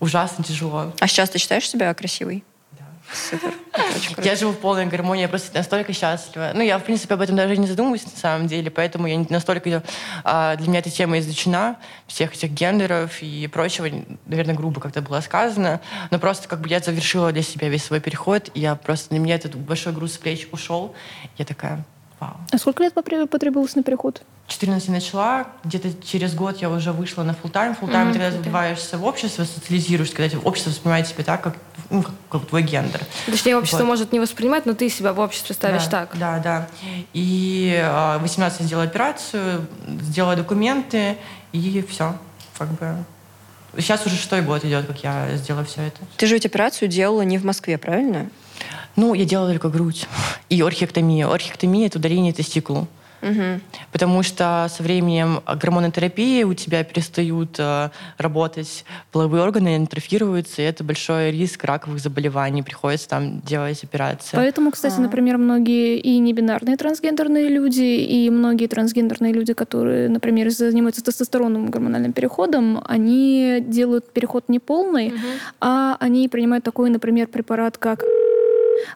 [0.00, 0.92] ужасно тяжело.
[1.00, 2.44] А сейчас ты считаешь себя красивой?
[2.72, 2.84] Да.
[3.12, 3.54] Супер.
[4.22, 6.52] Я живу в полной гармонии, я просто настолько счастлива.
[6.54, 9.26] Ну, я, в принципе, об этом даже не задумываюсь на самом деле, поэтому я не
[9.28, 9.82] настолько...
[10.22, 13.88] а, для меня эта тема изучена, всех этих гендеров и прочего,
[14.26, 18.00] наверное, грубо как-то было сказано, но просто как бы я завершила для себя весь свой
[18.00, 19.10] переход, и я просто...
[19.10, 20.94] Для меня этот большой груз с плеч ушел.
[21.36, 21.84] Я такая,
[22.20, 22.36] вау.
[22.50, 24.22] А сколько лет потребовалось на переход?
[24.46, 27.78] 14 начала, где-то через год я уже вышла на full time.
[27.80, 28.32] Full time ты когда full-time.
[28.32, 31.56] забиваешься в общество, социализируешься, когда общество воспринимает тебя так, как,
[31.88, 33.00] ну, как, как твой гендер.
[33.26, 33.86] Точнее, общество Вот.
[33.86, 36.18] может не воспринимать, но ты себя в обществе ставишь да, так.
[36.18, 36.68] Да, да.
[37.14, 39.66] И в 18 я сделала операцию,
[40.02, 41.16] сделала документы,
[41.52, 42.14] и все.
[42.58, 42.96] Как бы.
[43.76, 46.00] Сейчас уже шестой год идет, как я сделала все это.
[46.16, 48.28] Ты же ведь операцию делала не в Москве, правильно?
[48.96, 50.06] Ну, я делала только грудь
[50.48, 51.30] и орхиэктомию.
[51.30, 52.88] Орхиэктомия— это удаление тестикулу.
[53.24, 53.62] Мгм.
[53.90, 60.64] Потому что со временем гормонотерапии у тебя перестают э, работать половые органы, они атрофируются, и
[60.66, 62.62] это большой риск раковых заболеваний.
[62.62, 64.36] Приходится там делать операции.
[64.36, 71.02] Поэтому, кстати, например, многие и небинарные трансгендерные люди, и многие трансгендерные люди, которые, например, занимаются
[71.02, 75.14] тестостероновым гормональным переходом, они делают переход не полный,
[75.60, 78.23] а они принимают такой, например, препарат, как а,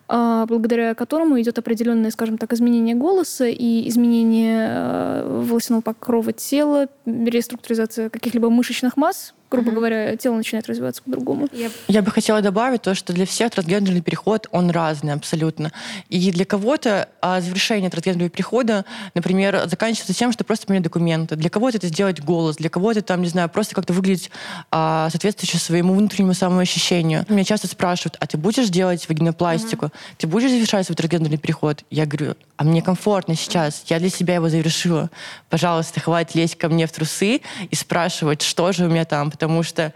[0.09, 8.11] благодаря которому идет определенное, скажем так, изменение голоса и изменение э, волосяного покрова тела, реструктуризация
[8.11, 11.49] каких-либо мышечных масс, грубо говоря, тело начинает развиваться по-другому.
[11.89, 15.73] Я бы хотела добавить то, что для всех трансгендерный переход, он разный абсолютно.
[16.09, 18.85] И для кого-то а, завершение трансгендерного перехода,
[19.15, 21.37] например, заканчивается тем, что просто поменять документы.
[21.37, 24.31] Для кого-то это сделать голос, для кого-то там, не знаю, просто как-то выглядеть
[24.71, 27.25] а, соответствующе своему внутреннему самоощущению.
[27.29, 29.91] Меня часто спрашивают, а ты будешь делать вагинопластику?
[30.19, 31.85] Ты будешь завершать свой трансгендерный переход?
[31.91, 35.11] Я говорю, а мне комфортно сейчас, я для себя его завершила.
[35.49, 39.63] Пожалуйста, хватит лезть ко мне в трусы и спрашивать, что же у меня там, потому
[39.63, 39.93] что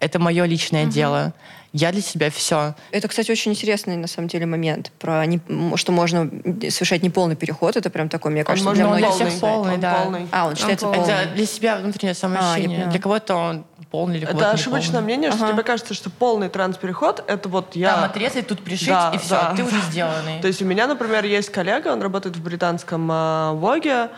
[0.00, 1.32] это мое личное дело.
[1.72, 2.74] Я для себя все.
[2.90, 5.40] Это, кстати, очень интересный на самом деле момент про не-
[5.76, 6.30] что можно
[6.70, 7.76] совершать неполный переход.
[7.76, 9.16] Это прям такой, мне кажется, Он для многих.
[9.16, 9.94] для всех полный, он да.
[9.94, 10.28] полный.
[10.30, 11.00] А, он считается полный.
[11.00, 11.16] полным.
[11.18, 12.76] Это для себя внутреннее самоощущение.
[12.78, 12.90] поняла.
[12.92, 15.04] для кого-то он полный, для кого-то Это ошибочное полный.
[15.04, 15.52] мнение, что Ага.
[15.54, 17.94] тебе кажется, что полный транспереход— это вот я...
[17.94, 19.54] Там отрезать, тут пришить, Да, и все, да.
[19.56, 20.40] ты уже сделанный.
[20.40, 24.08] То есть у меня, например, есть коллега, он работает в британском э, Воге,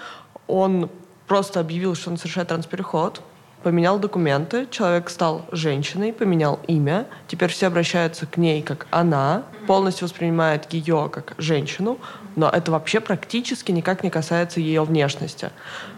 [0.49, 0.90] он
[1.27, 3.21] просто объявил, что он совершает транспереход,
[3.62, 10.07] поменял документы, человек стал женщиной, поменял имя, теперь все обращаются к ней как она, полностью
[10.07, 11.99] воспринимает ее как женщину,
[12.37, 15.51] но это вообще практически никак не касается ее внешности.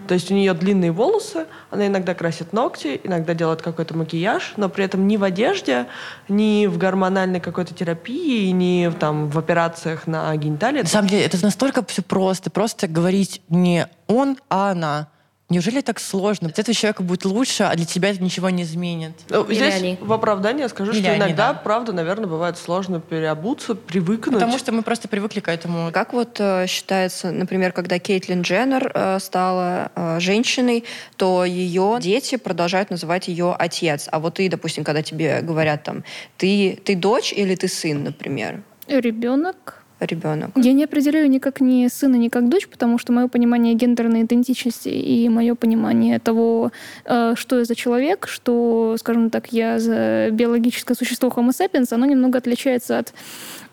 [0.08, 4.68] То есть у нее длинные волосы, она иногда красит ногти, иногда делает какой-то макияж, но
[4.68, 5.86] при этом ни в одежде,
[6.28, 10.82] ни в гормональной какой-то терапии, ни там, в операциях на гениталии.
[10.82, 12.50] На самом деле, это настолько все просто.
[12.50, 15.08] Просто говорить не он, а она.
[15.50, 16.48] Неужели так сложно?
[16.48, 19.12] От этого человека будет лучше, а для тебя это ничего не изменит.
[19.28, 19.98] Ну, Или Здесь они.
[20.00, 21.58] в оправдание скажу, Или что они, иногда, да.
[21.58, 24.34] правда, наверное, бывает сложно переобуться, привыкнуть.
[24.34, 25.90] Потому что мы просто привыкли к этому.
[25.90, 30.84] Как вот э, считается, например, когда Кейтлин Дженнер э, стала э, женщиной,
[31.16, 34.08] то ее дети продолжают называть ее отец.
[34.12, 36.04] А вот ты, допустим, когда тебе говорят там,
[36.36, 40.50] ты, ты дочь или ты сын, например, Ребенок ребенок.
[40.56, 44.88] Я не определяю никак ни сына, ни как дочь, потому что мое понимание гендерной идентичности
[44.88, 46.72] и мое понимание того,
[47.04, 52.06] э, что я за человек, что, скажем так, я за биологическое существо Homo sapiens, оно
[52.06, 53.12] немного отличается от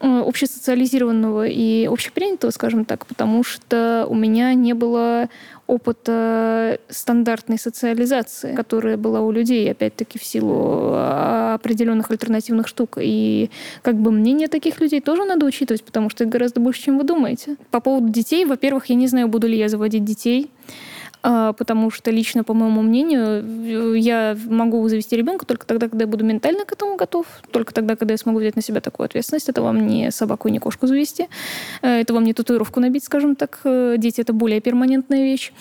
[0.01, 5.29] э, общесоциализированного и общепринятого, скажем так, потому что у меня не было
[5.67, 12.97] опыта стандартной социализации, которая была у людей, опять-таки, в силу а, определенных альтернативных штук.
[13.01, 13.49] И
[13.81, 17.03] как бы мнение таких людей тоже надо учитывать, потому что их гораздо больше, чем вы
[17.03, 17.57] думаете.
[17.69, 20.49] По поводу детей, во-первых, я не знаю, буду ли я заводить детей,
[21.57, 26.23] потому что лично, по моему мнению, я могу завести ребенка только тогда, когда я буду
[26.23, 29.49] ментально к этому готов, только тогда, когда я смогу взять на себя такую ответственность.
[29.49, 31.27] Это вам не собаку и не кошку завести,
[31.81, 33.59] э, это вам не татуировку набить, скажем так.
[33.63, 35.51] Э, Дети— это более перманентная вещь.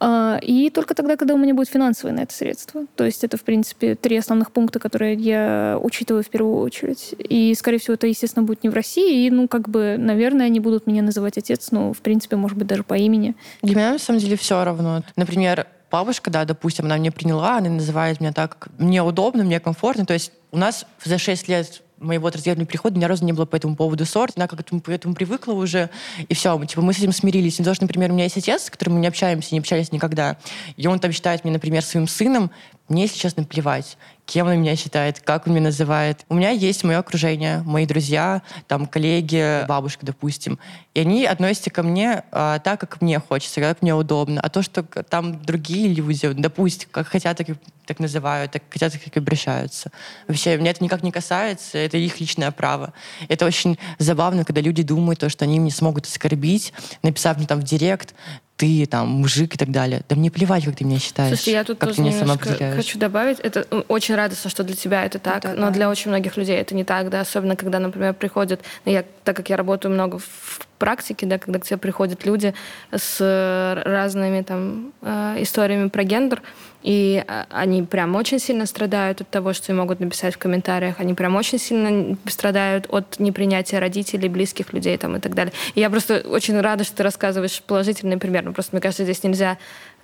[0.00, 2.86] А, И только тогда, когда у меня будет финансовое на это средство.
[2.96, 7.14] То есть это, в принципе, три основных пункта, которые я учитываю в первую очередь.
[7.18, 9.26] И, скорее всего, это, естественно, будет не в России.
[9.26, 12.66] И, ну, как бы, наверное, они будут меня называть отец, ну, в принципе, может быть,
[12.66, 13.34] даже по имени.
[13.62, 15.01] Для меня на самом деле все равно.
[15.16, 19.60] Например, бабушка, да, допустим, она меня приняла, она называет меня так, как мне удобно, мне
[19.60, 20.06] комфортно.
[20.06, 23.56] То есть у нас за 6 лет моего трансгендерного перехода ни разу не было по
[23.56, 24.30] этому поводу ссор.
[24.36, 25.88] Она к этому, к этому привыкла уже,
[26.28, 26.56] и все.
[26.58, 27.58] Мы, типа, мы с этим смирились.
[27.58, 29.92] Не то, что, например, у меня есть отец, с которым мы не общаемся, не общались
[29.92, 30.36] никогда,
[30.76, 32.50] и он там считает меня, например, своим сыном.
[32.88, 36.24] Мне, если честно, плевать, кем он меня считает, как он меня называет.
[36.28, 40.58] У меня есть мое окружение, мои друзья, там, коллеги, бабушка, допустим.
[40.94, 44.40] И они относятся ко мне а, так, как мне хочется, как мне удобно.
[44.40, 47.54] А то, что там другие люди, допустим, как хотят, так, и-
[47.86, 49.90] так называют, так хотят, так и обращаются.
[50.28, 52.92] Вообще, меня это никак не касается, это их личное право.
[53.28, 57.60] Это очень забавно, когда люди думают, то, что они меня смогут оскорбить, написав мне там
[57.60, 58.14] в директ,
[58.62, 60.02] ты там мужик и так далее.
[60.08, 61.30] Да мне плевать, как ты меня считаешь.
[61.30, 62.38] Слушайте, я тут как тоже ты меня сама
[62.76, 63.40] хочу добавить.
[63.40, 65.70] Это очень радостно, что для тебя это так, Да, но да.
[65.70, 69.36] для очень многих людей это не так, да, особенно когда, например, приходят, ну, я, так
[69.36, 72.54] как я работаю много в практике, да, когда к тебе приходят люди
[72.90, 76.42] с э, разными там э, историями про гендер,
[76.82, 80.96] и э, они прям очень сильно страдают от того, что им могут написать в комментариях,
[80.98, 85.52] они прям очень сильно страдают от непринятия родителей, близких людей там и так далее.
[85.76, 88.42] И я просто очень рада, что ты рассказываешь положительный пример.
[88.42, 89.58] Ну, просто мне кажется, здесь нельзя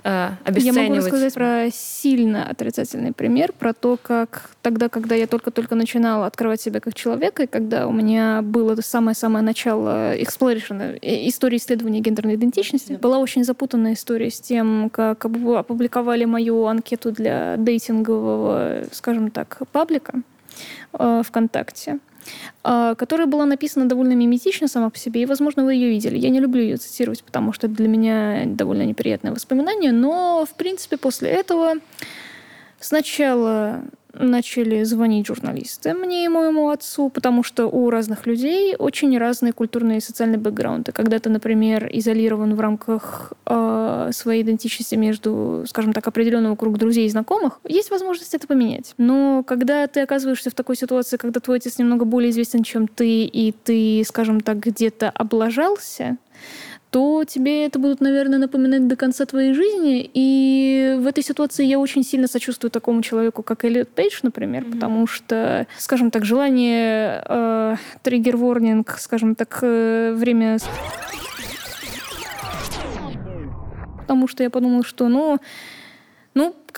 [0.05, 0.89] э, Я обесценивать.
[0.89, 6.61] могу рассказать про сильно отрицательный пример, про то, как тогда, когда я только-только начинала открывать
[6.61, 12.01] себя как человека, и когда у меня было это самое-самое начало exploration, э, истории исследования
[12.01, 18.85] гендерной идентичности, была очень запутанная история с тем, как опу- опубликовали мою анкету для дейтингового,
[18.93, 20.23] скажем так, паблика
[20.99, 21.99] э, ВКонтакте
[22.63, 26.19] которая была написана довольно миметично сама по себе, и, возможно, вы ее видели.
[26.19, 30.55] Я не люблю ее цитировать, потому что это для меня довольно неприятное воспоминание, но, в
[30.55, 31.75] принципе, после этого
[32.81, 33.83] сначала
[34.19, 39.99] начали звонить журналисты мне и моему отцу, потому что у разных людей очень разные культурные
[39.99, 40.93] и социальные бэкграунды.
[40.93, 47.07] Когда ты, например, изолирован в рамках э, своей идентичности между, скажем так, определенного круга друзей
[47.07, 48.95] и знакомых, есть возможность это поменять.
[48.99, 53.25] Но когда ты оказываешься в такой ситуации, когда твой отец немного более известен, чем ты,
[53.25, 56.17] и ты, скажем так, где-то облажался,
[56.91, 60.11] то тебе это будут, наверное, напоминать до конца твоей жизни.
[60.15, 65.07] И в этой ситуации я очень сильно сочувствую такому человеку, как Эллиот Пейдж, например, потому
[65.07, 70.59] что, скажем так, желание э, триггер-ворнинг, скажем так, э, время...
[74.01, 75.39] Потому что я подумала, что, ну,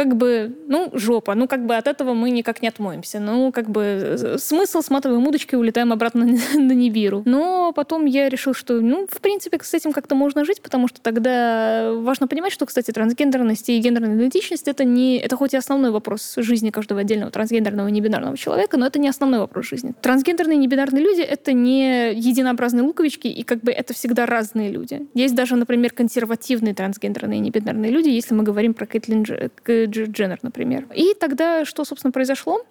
[0.01, 3.21] как бы, ну, жопа, ну, как бы от этого мы никак не отмоемся.
[3.21, 7.23] Ну, как бы э, смысл, сматываем удочки, улетаем обратно на Нибиру.
[7.27, 11.03] Но потом я решил, что, ну, в принципе, с этим как-то можно жить, потому что
[11.03, 15.91] тогда важно понимать, что, кстати, трансгендерность и гендерная идентичность это не, это хоть и основной
[15.91, 19.93] вопрос жизни каждого отдельного трансгендерного и небинарного человека, но это не основной вопрос жизни.
[20.01, 25.07] Трансгендерные и небинарные люди это не единообразные луковички, и как бы это всегда разные люди.
[25.13, 29.90] Есть даже, например, консервативные трансгендерные и небинарные люди, если мы говорим про Кэтлин Дж- Дж-
[29.91, 30.87] Дженнер, например.
[30.95, 32.65] И тогда что, собственно, произошло?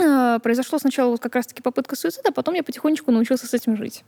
[0.00, 3.76] А, Произошло сначала вот как раз-таки попытка суицида, а потом я потихонечку научился с этим
[3.76, 4.04] жить.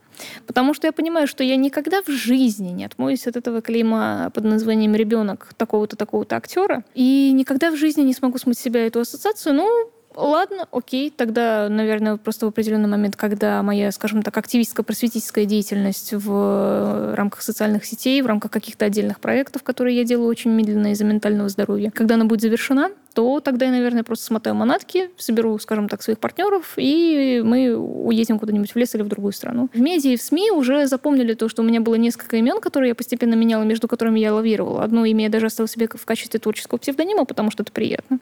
[0.47, 4.44] Потому что я понимаю, что я никогда в жизни не отмоюсь от этого клейма под
[4.44, 9.55] названием «ребенок такого-то, такого-то актера», и никогда в жизни не смогу смыть себя эту ассоциацию,
[9.55, 16.12] ну, Ладно, окей, тогда, наверное, просто в определенный момент, когда моя, скажем так, активистско-просветительская деятельность
[16.12, 21.05] в рамках социальных сетей, в рамках каких-то отдельных проектов, которые я делаю очень медленно из-за
[21.05, 25.88] ментального здоровья, когда она будет завершена, то тогда я, наверное, просто смотаю манатки, соберу, скажем
[25.88, 29.68] так, своих партнеров, и мы уедем куда-нибудь в лес или в другую страну.
[29.72, 32.90] В медиа и в СМИ уже запомнили то, что у меня было несколько имен, которые
[32.90, 34.83] я постепенно меняла, между которыми я лавировала.
[34.83, 38.18] Одно имя я даже оставила себе в качестве творческого псевдонима, потому что это приятно.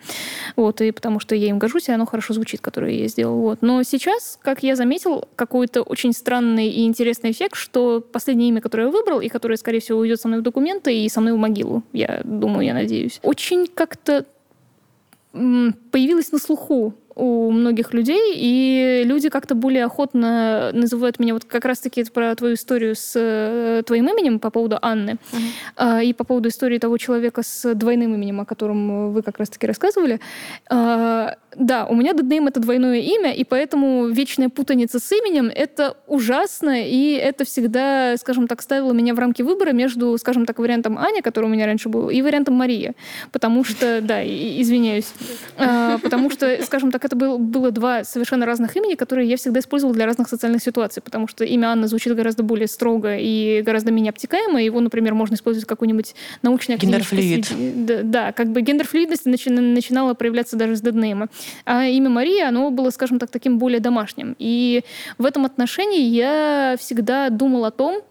[0.57, 3.40] Вот, и потому что я им горжусь, и оно хорошо звучит, которое я сделала.
[3.40, 3.59] Вот.
[3.62, 8.85] Но сейчас, как я заметил, какой-то очень странный и интересный эффект, что последнее имя, которое
[8.85, 11.38] я выбрал, и которое, скорее всего, уйдет со мной в документы и со мной в
[11.38, 14.26] могилу, я думаю, я надеюсь, очень как-то
[15.32, 21.64] появилась на слуху у многих людей, и люди как-то более охотно называют меня вот как
[21.64, 25.18] раз-таки про твою историю с э, твоим именем по поводу Анны,
[25.76, 29.66] а, и по поводу истории того человека с двойным именем, о котором вы как раз-таки
[29.66, 30.20] рассказывали.
[30.70, 35.96] А, Да, у меня деднейм— это двойное имя, и поэтому вечная путаница с именем— это
[36.06, 40.98] ужасно, и это всегда, скажем так, ставило меня в рамки выбора между, скажем так, вариантом
[40.98, 42.94] Аня, который у меня раньше был, и вариантом Мария.
[43.32, 45.12] Потому что, да, извиняюсь,
[45.58, 49.60] А, потому что, скажем так, это был- было два совершенно разных имени, которые я всегда
[49.60, 53.92] использовала для разных социальных ситуаций, потому что имя Анна звучит гораздо более строго и гораздо
[53.92, 58.10] менее обтекаемо, его, например, можно использовать в какой-нибудь научной активистской Гендерфлюид.
[58.10, 61.28] Да, как бы гендерфлюидность начи- начинала проявляться даже с деднейма.
[61.64, 64.37] А имя Мария, оно было, скажем так, таким более домашним.
[64.38, 64.83] И
[65.18, 68.02] в этом отношении я всегда думала о том,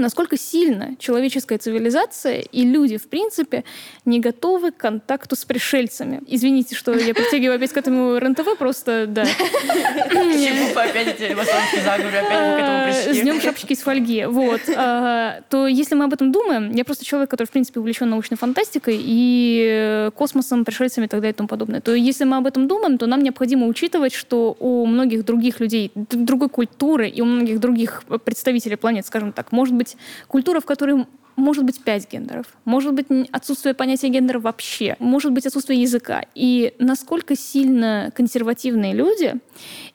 [0.00, 3.64] насколько сильно человеческая цивилизация и люди, в принципе,
[4.04, 6.22] не готовы к контакту с пришельцами.
[6.26, 9.24] Извините, что я притягиваю опять к этому РНТВ, просто, да.
[9.24, 13.22] Почему вы опять эти масонские заговоры, опять мы к этому А, С пришли?
[13.22, 14.24] днем шапочки из фольги.
[14.26, 14.60] Вот.
[14.74, 18.36] А, То если мы об этом думаем, я просто человек, который, в принципе, увлечен научной
[18.36, 21.80] фантастикой и э, космосом, пришельцами и так далее и тому подобное.
[21.80, 25.90] То если мы об этом думаем, то нам необходимо учитывать, что у многих других людей,
[25.94, 29.85] другой культуры и у многих других представителей планет, скажем так, может быть
[30.26, 35.46] культура, в которой может быть пять гендеров, может быть отсутствие понятия гендера вообще, может быть
[35.46, 36.24] отсутствие языка.
[36.34, 39.34] И насколько сильно консервативные люди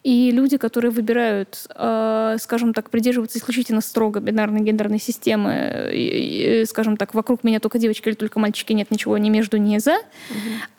[0.04, 6.66] и люди, которые выбирают, э, скажем так, придерживаться исключительно строго бинарной гендерной системы, и- и,
[6.66, 9.98] скажем так, вокруг меня только девочки или только мальчики, нет ничего ни между, ни за,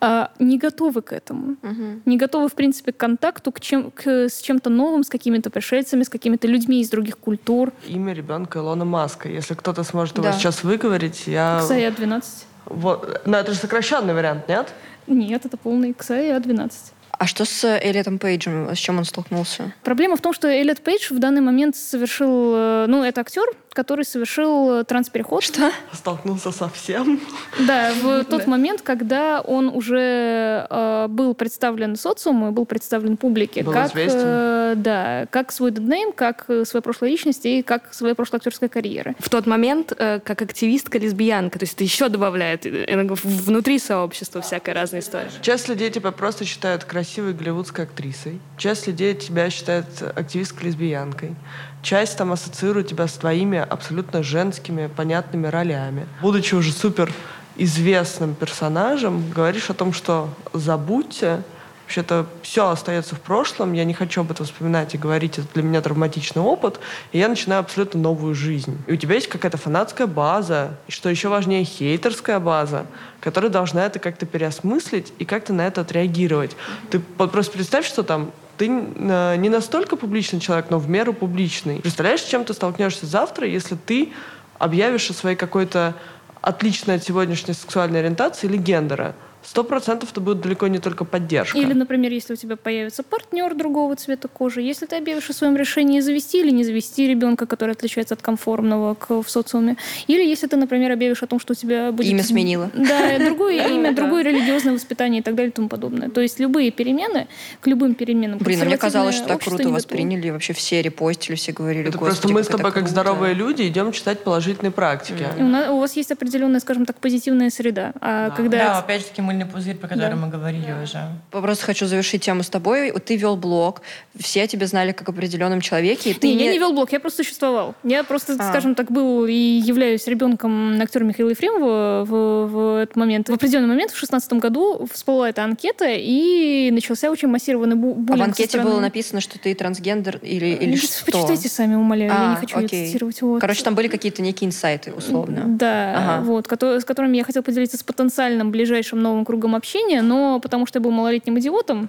[0.00, 1.56] а, не готовы к этому.
[2.04, 6.02] Не готовы, в принципе, к контакту к чем, к- с чем-то новым, с какими-то пришельцами,
[6.02, 7.72] с какими-то людьми из других культур.
[7.88, 9.28] Имя ребенка Илона Маска.
[9.28, 10.32] Если кто-то сможет его Да.
[10.52, 11.58] Сейчас выговорить, я...
[11.62, 12.46] Ксая 12.
[12.66, 13.22] Вот.
[13.26, 14.68] Но это же сокращенный вариант, нет?
[15.06, 16.92] Нет, это полный Ксая 12.
[17.18, 18.74] А что с Эллиотом Пейджем?
[18.74, 19.72] С чем он столкнулся?
[19.84, 22.52] Проблема в том, что Эллиот Пейдж в данный момент совершил...
[22.54, 25.42] э, Ну, это актер, который совершил транспереход.
[25.42, 25.70] Что?
[25.92, 27.20] Столкнулся со всем.
[27.66, 33.72] Да, в тот момент, когда он уже э, был представлен социуму, был представлен публике, Был
[33.72, 38.38] как, э, да, как свой деднейм, как э, своя прошлая личность и как своя прошлая
[38.38, 39.14] актерская карьера.
[39.18, 42.86] В тот момент, э, как активистка, лесбиянка, то есть это еще добавляет э,
[43.22, 45.30] внутри сообщества всякая разная история.
[45.40, 48.40] Часть людей тебя просто считают красивой голливудской актрисой.
[48.56, 51.34] Часть людей тебя считает активисткой лесбиянкой.
[51.82, 56.06] Часть там ассоциирует тебя с твоими абсолютно женскими, понятными ролями.
[56.20, 57.12] Будучи уже супер
[57.56, 61.42] известным персонажем, говоришь о том, что забудьте,
[61.82, 65.62] вообще-то все остается в прошлом, я не хочу об этом вспоминать и говорить, это для
[65.62, 66.80] меня травматичный опыт,
[67.10, 68.78] и я начинаю абсолютно новую жизнь.
[68.86, 72.86] И у тебя есть какая-то фанатская база, и что еще важнее, хейтерская база,
[73.20, 76.56] которая должна это как-то переосмыслить и как-то на это отреагировать.
[76.90, 81.80] Ты просто представь, что там ты э, не настолько публичный человек, но в меру публичный.
[81.80, 84.12] Представляешь, с чем ты столкнешься завтра, если ты
[84.58, 85.94] объявишь о своей какой-то
[86.40, 89.14] отличной от сегодняшней сексуальной ориентации или гендера?
[89.44, 91.58] Сто процентов это будет далеко не только поддержка.
[91.58, 95.56] Или, например, если у тебя появится партнер другого цвета кожи, если ты объявишь о своем
[95.56, 99.76] решении завести или не завести ребенка, который отличается от конформного к, в социуме,
[100.06, 102.08] или если ты, например, объявишь о том, что у тебя будет...
[102.08, 102.70] Имя сменила.
[102.92, 106.10] Да, другое имя, другое религиозное воспитание и так далее и тому подобное.
[106.10, 107.28] То есть любые перемены,
[107.60, 108.38] к любым переменам.
[108.38, 112.20] Блин, а мне казалось, что так круто восприняли, вообще все репостили, все говорили, Это «Господи,
[112.20, 112.90] просто мы с тобой, как круто».
[112.90, 115.26] здоровые люди, идем читать положительные практики.
[115.70, 117.92] У, вас есть определенная, скажем так, позитивная среда.
[118.00, 118.58] А когда...
[118.58, 120.98] Да, опять-таки мыльный пузырь, про который мы говорили уже.
[121.30, 122.92] Просто хочу завершить тему с тобой.
[122.92, 123.82] Вот Ты вел блог,
[124.18, 126.10] все тебя знали как определенном человеке.
[126.10, 127.74] и Ты Не, я не вел блог, я просто существовал.
[127.82, 128.50] Я просто, А.
[128.50, 133.28] скажем так, был и являюсь ребенком актера Михаила Ефремова в, в этот момент.
[133.28, 137.94] В определенный момент, в шестнадцатом году, всплыла эта анкета, и начался очень массированный бу- А
[137.94, 141.04] буллинг в со анкете стороны- было написано, что ты трансгендер или, или Ну, что?
[141.06, 142.86] Почитайте сами, умоляю, я А, не хочу её окей.
[142.86, 143.22] цитировать.
[143.22, 143.40] Вот.
[143.40, 145.44] Короче, там были какие-то некие инсайты, условно.
[145.46, 146.24] Да, Ага.
[146.24, 150.78] вот, с которыми я хотела поделиться с потенциальным ближайшим новым кругом общения, но потому что
[150.78, 151.88] я был малолетним идиотом,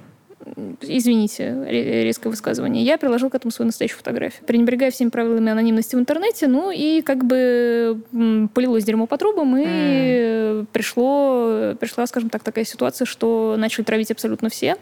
[0.82, 4.46] извините, ре- резкое высказывание, я приложил к этому свою настоящую фотографию.
[4.46, 8.02] Пренебрегая всеми правилами анонимности в интернете, ну и как бы
[8.54, 14.12] полилось дерьмо по трубам, и э, пришло, пришла, скажем так, такая ситуация, что начали травить
[14.12, 14.78] абсолютно все.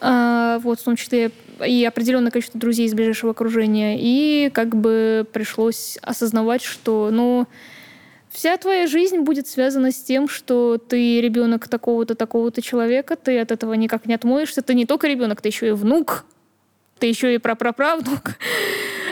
[0.00, 1.30] А, вот, в том числе
[1.64, 3.96] и определенное количество друзей из ближайшего окружения.
[3.98, 7.46] И как бы пришлось осознавать, что, ну,
[8.34, 13.52] вся твоя жизнь будет связана с тем, что ты ребенок такого-то, такого-то человека, ты от
[13.52, 14.60] этого никак не отмоешься.
[14.60, 16.24] Ты не только ребенок, ты еще и внук,
[16.98, 18.32] ты еще и прапраправнук.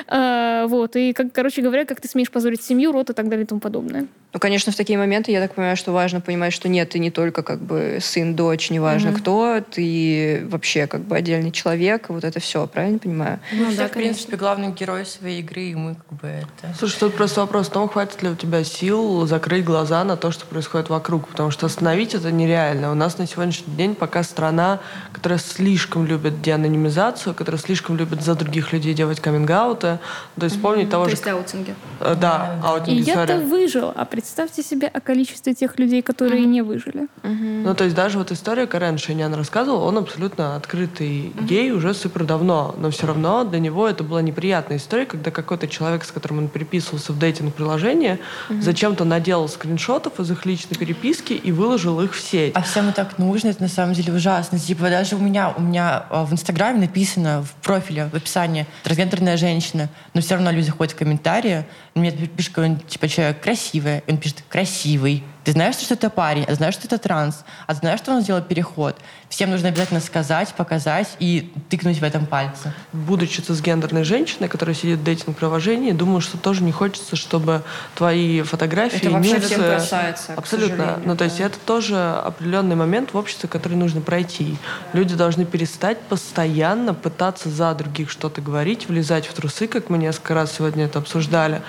[0.08, 3.44] А, вот, и, как, короче говоря, как ты смеешь позорить семью, род и так далее
[3.44, 4.06] и тому подобное.
[4.32, 7.10] Ну, конечно, в такие моменты, я так понимаю, что важно понимать, что нет, ты не
[7.10, 12.40] только как бы сын, дочь, неважно кто, ты вообще как бы отдельный человек, вот это
[12.40, 13.40] все, правильно понимаю?
[13.52, 16.74] Ну, все, в принципе, главный герой своей игры, и мы как бы это...
[16.78, 20.30] Слушай, тут просто вопрос в том, хватит ли у тебя сил закрыть глаза на то,
[20.30, 22.90] что происходит вокруг, потому что остановить это нереально.
[22.90, 24.80] У нас на сегодняшний день пока страна,
[25.12, 29.91] которая слишком любит деанонимизацию, которая слишком любит за других людей делать каминг-ауты.
[30.38, 31.16] То есть вспомнить того То же...
[31.16, 31.74] есть аутинги.
[32.00, 33.48] э, Да, И аутинги, я-то sorry.
[33.48, 37.08] выжил, а представьте себе о количестве тех людей, которые не выжили.
[37.22, 42.24] Ну, то есть даже вот история, Карен Шейнян рассказывал, он абсолютно открытый гей уже супер
[42.24, 46.38] давно, но все равно для него это была неприятная история, когда какой-то человек, с которым
[46.38, 48.18] он переписывался в дейтинг-приложении,
[48.60, 52.52] зачем-то наделал скриншотов из их личной переписки и выложил их в сеть.
[52.54, 54.58] А всем так нужно, это на самом деле ужасно.
[54.58, 59.36] Типа даже у меня, у меня а, в Инстаграме написано в профиле, в описании трансгендерная
[59.36, 59.81] женщина,
[60.14, 61.64] но все равно люди заходят в комментарии,
[61.94, 65.24] мне пишет какой-нибудь типа человек красивый, и он пишет красивый.
[65.44, 68.42] Ты знаешь, что это парень, а знаешь, что это транс, а знаешь, что он сделал
[68.42, 68.96] переход.
[69.28, 72.72] Всем нужно обязательно сказать, показать и тыкнуть в этом пальце.
[72.92, 77.62] Будучи цисгендерной женщиной, которая сидит в дейтинг-приложении, думаю, что тоже не хочется, чтобы
[77.96, 81.00] твои фотографии, Это вообще нюцы- всем касается, Абсолютно.
[81.04, 81.46] ну, то есть да.
[81.46, 84.56] это тоже определенный момент в обществе, который нужно пройти.
[84.92, 90.34] Люди должны перестать постоянно пытаться за других что-то говорить, влезать в трусы, как мы несколько
[90.34, 91.62] раз сегодня это обсуждали.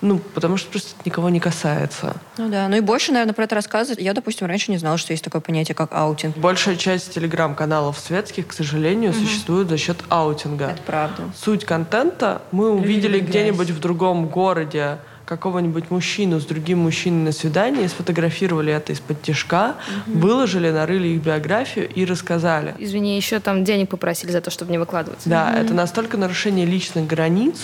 [0.00, 2.16] Ну, потому что просто это никого не касается.
[2.36, 4.00] Ну да, ну и больше, наверное, про это рассказывать.
[4.00, 6.36] Я, допустим, раньше не знала, что есть такое понятие, как аутинг.
[6.36, 10.66] Большая часть телеграм-каналов светских, к сожалению, существует за счет аутинга.
[10.66, 11.22] Это правда.
[11.36, 17.86] Суть контента мы увидели где-нибудь в другом городе какого-нибудь мужчину с другим мужчиной на свидании,
[17.86, 19.74] сфотографировали это исподтишка,
[20.06, 22.74] выложили, нарыли их биографию и рассказали.
[22.78, 25.28] Извини, еще там денег попросили за то, чтобы не выкладываться.
[25.28, 27.58] Да, это настолько нарушение личных границ,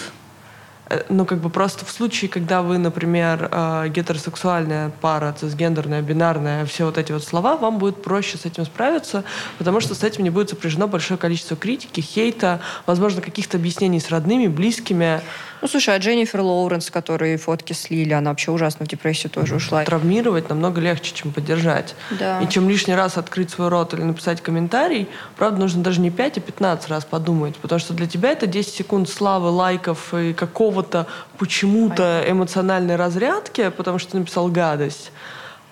[1.08, 6.84] ну, как бы просто в случае, когда вы, например, э, гетеросексуальная пара, цисгендерная, бинарная, все
[6.84, 9.24] вот эти вот слова, вам будет проще с этим справиться,
[9.58, 14.10] потому что с этим не будет сопряжено большое количество критики, хейта, возможно, каких-то объяснений с
[14.10, 15.22] родными, близкими.
[15.64, 19.82] Ну, слушай, а Дженнифер Лоуренс, которой фотки слили, она вообще ужасно в депрессию тоже ушла.
[19.82, 21.94] Травмировать намного легче, чем поддержать.
[22.10, 22.38] Да.
[22.42, 25.08] И чем лишний раз открыть свой рот или написать комментарий,
[25.38, 28.74] правда, нужно даже не 5, а 15 раз подумать, потому что для тебя это 10
[28.74, 31.06] секунд славы, лайков и какого-то
[31.38, 35.12] почему-то эмоциональной разрядки, потому что ты написал гадость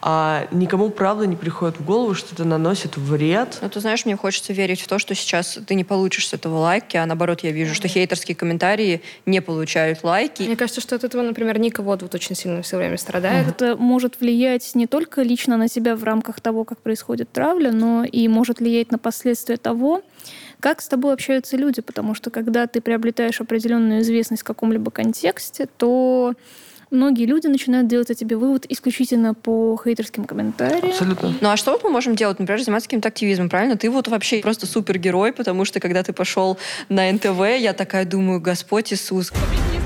[0.04, 3.58] а никому, правда, не приходит в голову, что это наносит вред.
[3.62, 6.58] Ну, ты знаешь, мне хочется верить в то, что сейчас ты не получишь с этого
[6.58, 10.42] лайки, а наоборот, я вижу, что хейтерские комментарии не получают лайки.
[10.42, 13.46] Мне кажется, что от этого, например, Ника вот, вот очень сильно все время страдает.
[13.46, 18.02] Это может влиять не только лично на себя в рамках того, как происходит травля, но
[18.02, 20.02] и может влиять на последствия того,
[20.58, 25.68] как с тобой общаются люди, потому что когда ты приобретаешь определенную известность в каком-либо контексте,
[25.76, 26.34] то
[26.92, 30.90] многие люди начинают делать о тебе вывод исключительно по хейтерским комментариям.
[30.90, 31.34] Абсолютно.
[31.40, 32.38] Ну а что вот мы можем делать?
[32.38, 33.76] Например, заниматься каким-то активизмом, правильно?
[33.76, 38.40] Ты вот вообще просто супергерой, потому что когда ты пошел на НТВ, я такая думаю,
[38.40, 39.32] Господь Иисус.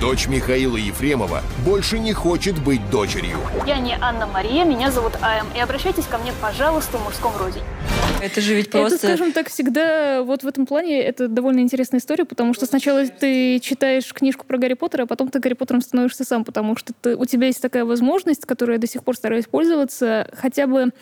[0.01, 3.39] Дочь Михаила Ефремова больше не хочет быть дочерью.
[3.67, 7.61] Я не Анна Мария, меня зовут Ам, и обращайтесь ко мне, пожалуйста, в мужском роде.
[8.23, 8.97] Это же ведь просто...
[8.97, 13.07] Это, скажем так, всегда вот в этом плане это довольно интересная история, потому что сначала
[13.07, 16.93] ты читаешь книжку про Гарри Поттера, а потом ты Гарри Поттером становишься сам, потому что
[17.01, 20.93] ты, у тебя есть такая возможность, которой я до сих пор стараюсь пользоваться, хотя бы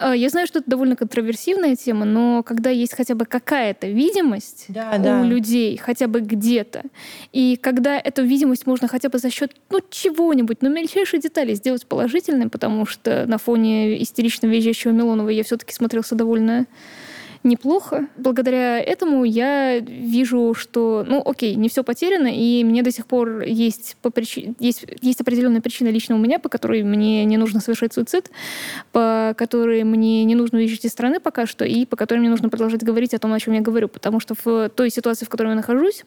[0.00, 4.92] я знаю, что это довольно контроверсивная тема, но когда есть хотя бы какая-то видимость Да,
[4.96, 5.22] у да.
[5.22, 6.82] людей, хотя бы где-то,
[7.32, 11.86] и когда эту видимость можно хотя бы за счет ну, чего-нибудь, ну, мельчайшие детали сделать
[11.86, 16.66] положительной, потому что на фоне истерично визжащего Милонова я все-таки смотрелся довольно
[17.42, 18.06] неплохо.
[18.16, 23.42] Благодаря этому я вижу, что, ну, окей, не все потеряно, и мне до сих пор
[23.42, 24.54] есть, по причи...
[24.58, 28.30] есть, есть определенная причина лично у меня, по которой мне не нужно совершать суицид,
[28.92, 32.48] по которой мне не нужно уезжать из страны пока что, и по которой мне нужно
[32.48, 35.48] продолжать говорить о том, о чем я говорю, потому что в той ситуации, в которой
[35.48, 36.04] я нахожусь,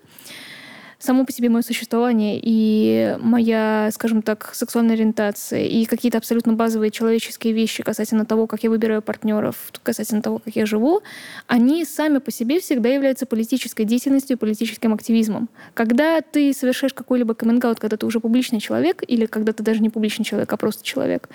[1.04, 6.92] само по себе мое существование и моя, скажем так, сексуальная ориентация и какие-то абсолютно базовые
[6.92, 11.02] человеческие вещи касательно того, как я выбираю партнеров, касательно того, как я живу,
[11.48, 15.50] они сами по себе всегда являются политической деятельностью и политическим активизмом.
[15.74, 19.90] Когда ты совершаешь какой-либо каминг когда ты уже публичный человек, или когда ты даже не
[19.90, 21.30] публичный человек, а просто человек,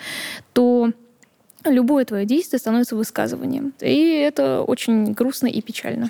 [0.53, 0.91] то
[1.65, 3.73] любое твое действие становится высказыванием.
[3.79, 6.09] И это очень грустно и печально.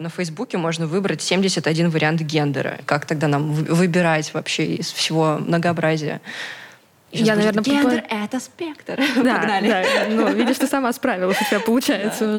[0.00, 2.78] На Фейсбуке можно выбрать 71 вариант гендера.
[2.86, 6.22] Как тогда нам вы- выбирать вообще из всего многообразия?
[7.12, 8.96] Сейчас Я, будет наверное, гендер покупаю-— это спектр.
[9.16, 9.68] Да, Погнали.
[9.68, 9.84] да.
[10.08, 12.38] Ну, видишь, ты сама справилась, у тебя получается.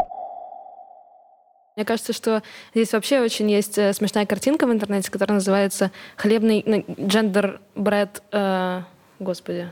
[1.76, 2.42] Мне кажется, что
[2.74, 8.24] здесь вообще очень есть э, смешная картинка в интернете, которая называется «Хлебный ну, джендер бред...»
[8.32, 8.82] э,
[9.20, 9.72] Господи,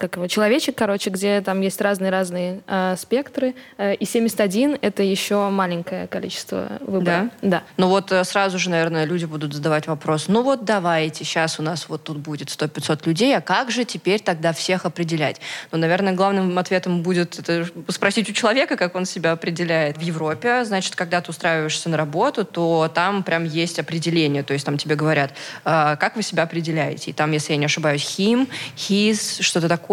[0.00, 5.50] как его, человечек, короче, где там есть разные-разные э, спектры, э, и 71— это еще
[5.50, 7.28] маленькое количество выбора.
[7.42, 7.64] Да?
[7.76, 11.62] Ну вот э, сразу же, наверное, люди будут задавать вопрос, ну вот давайте, сейчас у
[11.62, 15.38] нас вот тут будет 100-500 людей, а как же теперь тогда всех определять?
[15.70, 19.98] Ну, наверное, главным ответом будет это спросить у человека, как он себя определяет.
[19.98, 24.64] В Европе, значит, когда ты устраиваешься на работу, то там прям есть определение, то есть
[24.64, 25.34] там тебе говорят,
[25.66, 27.10] «А, как вы себя определяете?
[27.10, 28.48] И там, если я не ошибаюсь, him,
[28.78, 29.89] his, что-то такое.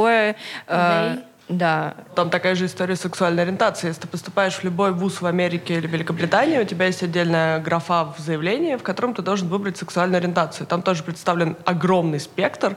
[0.68, 1.18] Э,
[1.50, 3.88] Да, Там такая же история сексуальной ориентации.
[3.88, 8.04] Если ты поступаешь в любой вуз в Америке или Великобритании, у тебя есть отдельная графа
[8.04, 10.68] в заявлении, в котором ты должен выбрать сексуальную ориентацию.
[10.68, 12.76] Там тоже представлен огромный спектр.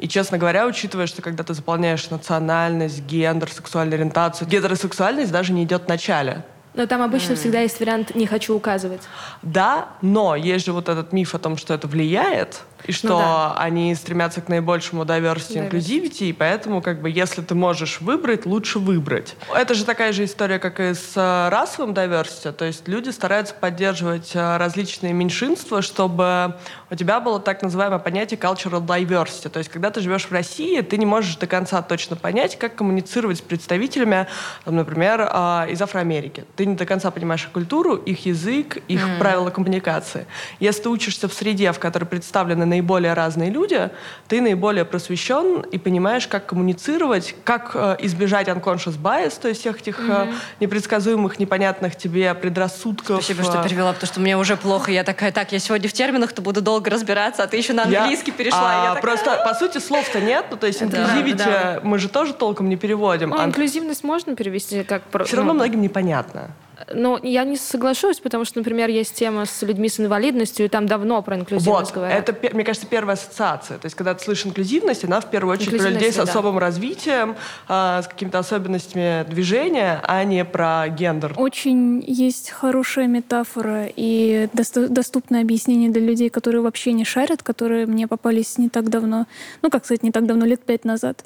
[0.00, 5.62] И, честно говоря, учитывая, что когда ты заполняешь национальность, гендер, сексуальную ориентацию, гетеросексуальность даже не
[5.62, 6.42] идет в начале.
[6.74, 9.02] Но там обычно всегда есть вариант «не хочу указывать».
[9.42, 13.18] Да, но есть же вот этот миф о том, что это влияет, и что Ну
[13.18, 13.54] да.
[13.56, 18.78] они стремятся к наибольшему diversity, inclusivity, и поэтому, как бы, если ты можешь выбрать, лучше
[18.78, 19.36] выбрать.
[19.54, 23.54] Это же такая же история, как и с э, расовым diversity, то есть люди стараются
[23.54, 26.56] поддерживать э, различные меньшинства, чтобы
[26.90, 30.80] у тебя было так называемое понятие cultural diversity, то есть когда ты живешь в России,
[30.80, 34.26] ты не можешь до конца точно понять, как коммуницировать с представителями,
[34.64, 36.44] там, например, э, из Афроамерики.
[36.56, 40.26] Ты не до конца понимаешь их культуру, их язык, их правила коммуникации.
[40.60, 43.90] Если ты учишься в среде, в которой представлены наиболее разные люди,
[44.28, 49.80] ты наиболее просвещен и понимаешь, как коммуницировать, как э, избежать unconscious bias, то есть всех
[49.80, 53.24] этих э, непредсказуемых, непонятных тебе предрассудков.
[53.24, 54.92] Спасибо, что э, перевела, потому что мне уже плохо.
[54.92, 57.82] Я такая, так, я сегодня в терминах, то буду долго разбираться, а ты еще на
[57.84, 58.60] Я- английский перешла.
[58.60, 61.80] а, я такая, Просто, по сути, слов-то нет, ну, то есть инклюзивити да.
[61.82, 63.30] мы же тоже толком не переводим.
[63.30, 65.02] Ну, а инклюзивность можно перевести как...
[65.24, 66.50] все равно ну, многим непонятно.
[66.92, 70.86] Ну, я не соглашусь, потому что, например, есть тема с людьми с инвалидностью, и там
[70.86, 72.28] давно про инклюзивность Вот, говорят.
[72.28, 73.78] это, мне кажется, первая ассоциация.
[73.78, 76.22] То есть, когда ты слышишь инклюзивность, она в первую очередь про людей с да.
[76.22, 81.34] особым развитием, а, с какими-то особенностями движения, а не про гендер.
[81.36, 88.06] Очень есть хорошая метафора и доступное объяснение для людей, которые вообще не шарят, которые мне
[88.06, 89.26] попались не так давно,
[89.62, 91.24] ну, как сказать, не так давно, лет пять назад,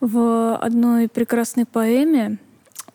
[0.00, 2.38] в одной прекрасной поэме.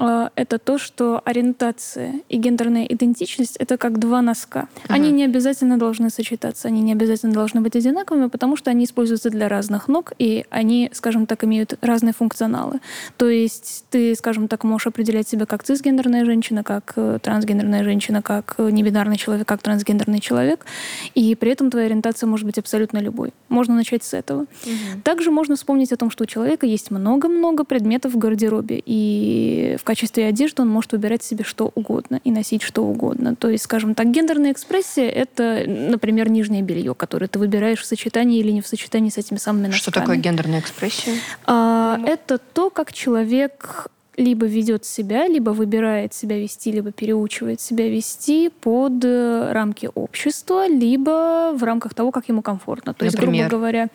[0.06, 4.68] А, Это то, что ориентация и гендерная идентичность— это как два носка.
[4.90, 9.30] Они не обязательно должны сочетаться, они не обязательно должны быть одинаковыми, потому что они используются
[9.30, 12.82] для разных ног, и они, скажем так, имеют разные функционалы.
[13.18, 18.22] То есть ты, скажем так, можешь определять себя как цисгендерная женщина, как э, трансгендерная женщина,
[18.22, 20.66] как э, небинарный человек, как трансгендерный человек,
[21.16, 23.32] и при этом твоя ориентация может быть абсолютно любой.
[23.48, 24.48] Можно начать с этого.
[25.04, 29.84] Также можно вспомнить о том, что у человека есть много-много предметов в гардеробе, и в
[29.94, 33.36] качестве одежды он может выбирать себе что угодно и носить что угодно.
[33.36, 38.40] То есть, скажем так, гендерная экспрессия— это, например, нижнее белье, которое ты выбираешь в сочетании
[38.40, 39.80] или не в сочетании с этими самыми носками.
[39.80, 41.14] Что такое гендерная экспрессия?
[41.46, 47.90] А, Это то, как человек либо ведет себя, либо выбирает себя вести, либо переучивает себя
[47.90, 52.94] вести под э, рамки общества, либо в рамках того, как ему комфортно.
[52.94, 53.50] То есть, Например?
[53.50, 53.88] грубо говоря,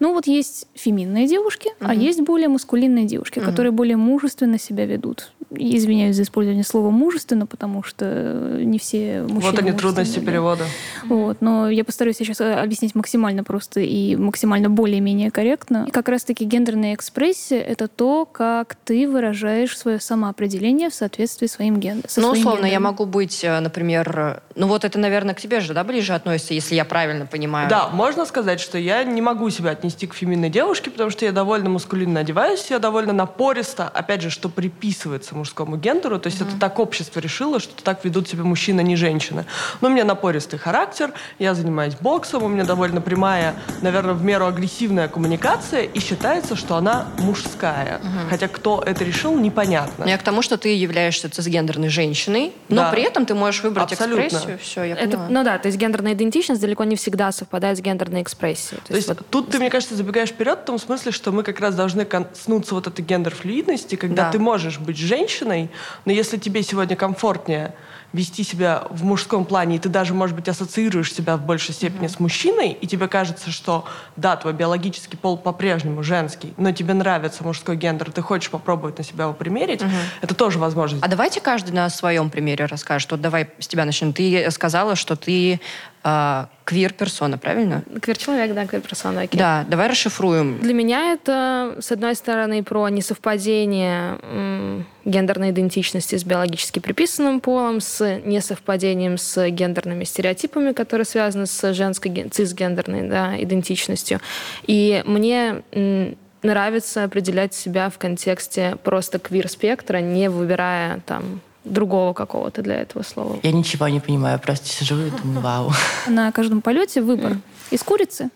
[0.00, 5.32] ну вот есть феминные девушки, а есть более маскулинные девушки, которые более мужественно себя ведут.
[5.50, 10.26] Извиняюсь за использование слова мужественно, потому что не все мужчины Вот они трудности да.
[10.26, 10.64] перевода.
[11.04, 15.84] Вот, но я постараюсь сейчас э, объяснить максимально просто и максимально более-менее корректно.
[15.88, 21.52] И как раз-таки гендерная экспрессия— это то, как ты выражаешь свое самоопределение в соответствии с
[21.52, 22.08] своим гендером.
[22.16, 25.84] Ну, условно, я могу быть, э, например, ну вот это, наверное, к тебе же, да,
[25.84, 27.68] ближе относится, если я правильно понимаю.
[27.68, 31.32] Да, можно сказать, что я не могу себя отнести к феминной девушке, потому что я
[31.32, 36.58] довольно маскулинно одеваюсь, я довольно напористо, опять же, что приписывается мужскому гендеру, то есть это
[36.58, 39.44] так общество решило, что так ведут себя мужчина, не женщина.
[39.80, 44.46] Но у меня напористый характер, я занимаюсь боксом, у меня довольно прямая, наверное, в меру
[44.46, 48.00] агрессивная коммуникация, и считается, что она мужская.
[48.28, 50.04] Хотя кто это решил, непонятно.
[50.04, 52.90] Я к тому, что ты являешься цисгендерной женщиной, но Да.
[52.90, 54.26] при этом ты можешь выбрать Абсолютно.
[54.26, 54.58] экспрессию.
[54.62, 58.22] Все, я Это, ну да, то есть гендерная идентичность далеко не всегда совпадает с гендерной
[58.22, 58.80] экспрессией.
[58.86, 61.60] То есть вот тут ты, мне кажется, забегаешь вперед в том смысле, что мы как
[61.60, 64.30] раз должны коснуться вот этой гендер-флюидности, когда Да.
[64.32, 65.70] ты можешь быть женщиной,
[66.04, 67.74] но если тебе сегодня комфортнее
[68.12, 72.06] вести себя в мужском плане, и ты даже, может быть, ассоциируешь себя в большей степени
[72.06, 73.84] с мужчиной, и тебе кажется, что
[74.16, 79.04] да, твой биологический пол по-прежнему женский, но тебе нравится мужской гендер, ты хочешь попробовать на
[79.04, 79.82] себя его примерить,
[80.20, 81.04] это тоже возможность.
[81.04, 83.10] А давайте каждый на своем примере расскажет.
[83.10, 84.12] Вот давай с тебя начнем.
[84.12, 85.60] Ты сказала, что ты
[86.04, 87.82] э, квир-персона, правильно?
[88.00, 89.38] квир-человек, да, квир-персона, окей.
[89.38, 90.58] Да, давай расшифруем.
[90.60, 97.80] Для меня это, с одной стороны, про несовпадение м, гендерной идентичности с биологически приписанным полом,
[97.80, 104.20] с несовпадением с гендерными стереотипами, которые связаны с женской ген- цисгендерной да, идентичностью.
[104.66, 112.62] И мне м, нравится определять себя в контексте просто квир-спектра, не выбирая там другого какого-то
[112.62, 113.38] для этого слова.
[113.42, 115.72] Я ничего не понимаю, просто сижу и думаю, вау.
[116.06, 117.36] На каждом полете выбор
[117.70, 118.30] из курицы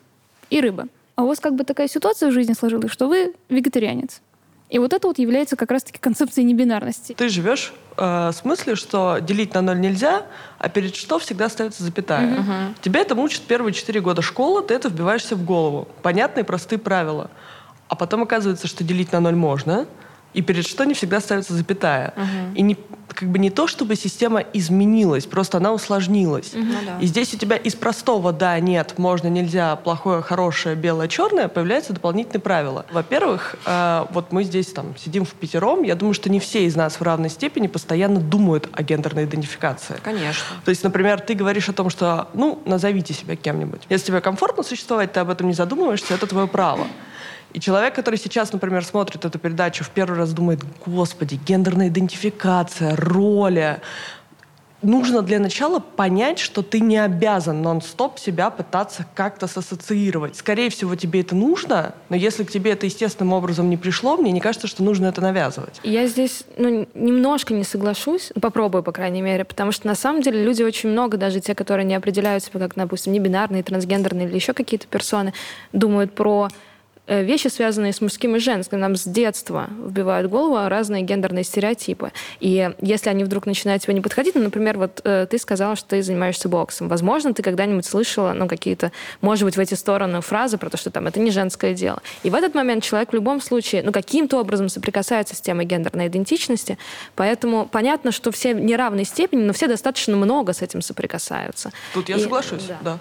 [0.51, 0.89] и рыбы.
[1.17, 4.21] А у вас как бы такая ситуация в жизни сложилась, что вы вегетарианец.
[4.71, 7.13] И вот это вот является как раз-таки концепцией небинарности.
[7.13, 10.25] Ты живешь э, с мыслью, что делить на ноль нельзя,
[10.59, 12.75] а перед что всегда ставится запятая.
[12.81, 15.87] Тебя это мучит первые четыре года школы, ты это вбиваешься в голову.
[16.03, 17.31] Понятные, простые правила.
[17.89, 19.87] А потом оказывается, что делить на ноль можно,
[20.35, 22.13] и перед что не всегда ставится запятая.
[22.55, 22.77] И не,
[23.09, 26.53] как бы не то, чтобы система изменилась, просто она усложнилась.
[26.53, 26.99] да.
[27.01, 31.93] И здесь у тебя из простого «да», «нет», «можно», «нельзя», «плохое», «хорошее», «белое», «черное» появляются
[31.93, 32.85] дополнительные правила.
[32.93, 36.75] Во-первых, э, вот мы здесь там сидим в пятером, я думаю, что не все из
[36.75, 39.97] нас в равной степени постоянно думают о гендерной идентификации.
[40.03, 40.45] Конечно.
[40.65, 43.83] То есть, например, ты говоришь о том, что, ну, назовите себя кем-нибудь.
[43.89, 46.87] Если тебе комфортно существовать, ты об этом не задумываешься, это твое право.
[47.55, 52.97] И человек, который сейчас, например, смотрит эту передачу, в первый раз думает, господи, гендерная идентификация,
[52.97, 53.81] роли.
[54.83, 60.37] Нужно для начала понять, что ты не обязан нон-стоп себя пытаться как-то сассоциировать.
[60.37, 64.33] Скорее всего, тебе это нужно, но если к тебе это естественным образом не пришло, мне
[64.33, 65.81] не кажется, что нужно это навязывать.
[65.85, 70.43] Я здесь ну, немножко не соглашусь, попробую, по крайней мере, потому что на самом деле
[70.43, 74.35] люди очень много, даже те, которые не определяют себя как, допустим, не бинарные, трансгендерные или
[74.35, 75.33] еще какие-то персоны,
[75.73, 76.49] думают про
[77.07, 78.81] вещи, связанные с мужским и женским.
[78.81, 82.13] Нам с детства вбивают в голову разные гендерные стереотипы.
[82.41, 85.91] И если они вдруг начинают тебе не подходить, ну, например, вот э, ты сказала, что
[85.91, 86.89] ты занимаешься боксом.
[86.89, 90.91] Возможно, ты когда-нибудь слышала, ну, какие-то, может быть, в эти стороны фразы про то, что
[90.91, 92.01] там это не женское дело.
[92.23, 96.09] И в этот момент человек в любом случае, ну, каким-то образом соприкасается с темой гендерной
[96.09, 96.79] идентичности.
[97.17, 101.71] Поэтому понятно, что все в неравной степени, но все достаточно много с этим соприкасаются.
[101.93, 102.79] Тут я И- соглашусь, да.
[102.83, 102.99] да.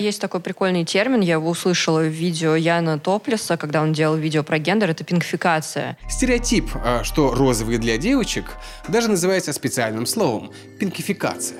[0.00, 4.42] Есть такой прикольный термин, я его услышала в видео Яна Топлиса, когда он делал видео
[4.42, 5.98] про гендер, это пинкфикация.
[6.08, 8.56] Стереотип, а, что розовые для девочек,
[8.88, 11.58] даже называется специальным словом– пинкификация.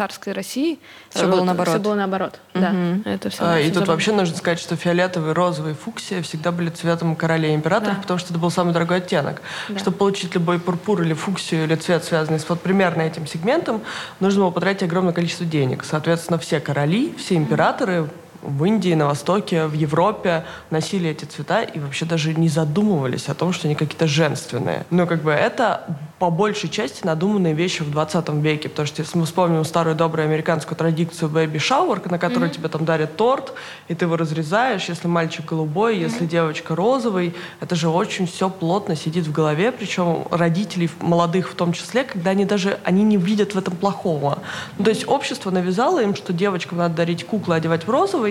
[0.00, 0.78] Царской России
[1.10, 1.74] Всё было наоборот.
[1.74, 2.72] Все было наоборот, да.
[3.04, 7.14] Это все А, И тут вообще нужно сказать, что фиолетовый, розовый, фуксия всегда были цветом
[7.16, 8.00] королей и императоров, Да.
[8.00, 9.42] потому что это был самый дорогой оттенок.
[9.68, 9.78] Да.
[9.78, 13.82] Чтобы получить любой пурпур или фуксию, или цвет, связанный с вот примерно этим сегментом,
[14.20, 15.84] нужно было потратить огромное количество денег.
[15.84, 18.08] Соответственно, все короли, все императоры
[18.42, 23.34] в Индии, на Востоке, в Европе носили эти цвета и вообще даже не задумывались о
[23.34, 24.86] том, что они какие-то женственные.
[24.90, 29.16] Но как бы это по большей части надуманные вещи в 20 веке, потому что если
[29.16, 33.54] мы вспомним старую добрую американскую традицию baby shower, на которой тебе там дарят торт,
[33.88, 38.96] и ты его разрезаешь, если мальчик голубой, если девочка розовый, это же очень все плотно
[38.96, 43.54] сидит в голове, причем родителей молодых в том числе, когда они даже они не видят
[43.54, 44.40] в этом плохого.
[44.76, 48.29] Ну, то есть общество навязало им, что девочкам надо дарить куклы, одевать в розовый,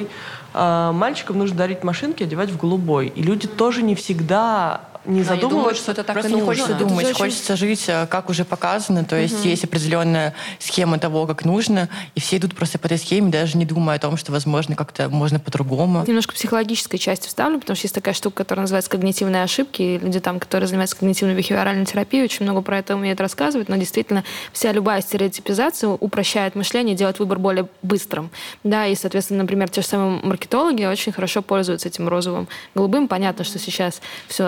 [0.53, 3.07] а мальчикам нужно дарить машинки, одевать в голубой.
[3.07, 6.63] И люди тоже не всегда не думают, задумываются, что это так Просто и не нужно.
[6.63, 9.03] хочется думать, очень- хочется жить, э, как уже показано.
[9.03, 13.31] То есть есть определенная схема того, как нужно, и все идут просто по этой схеме,
[13.31, 16.03] даже не думая о том, что, возможно, как-то можно по-другому.
[16.07, 19.81] Немножко психологической части вставлю, потому что есть такая штука, которая называется когнитивные ошибки.
[19.81, 23.69] И люди там, которые занимаются когнитивной бихевиоральной терапией, очень много про это умеют рассказывать.
[23.69, 28.29] Но действительно, вся любая стереотипизация упрощает мышление, делает выбор более быстрым.
[28.63, 33.07] Да, и, соответственно, например, те же самые маркетологи очень хорошо пользуются этим розовым, голубым.
[33.07, 34.43] Понятно, что сейчас все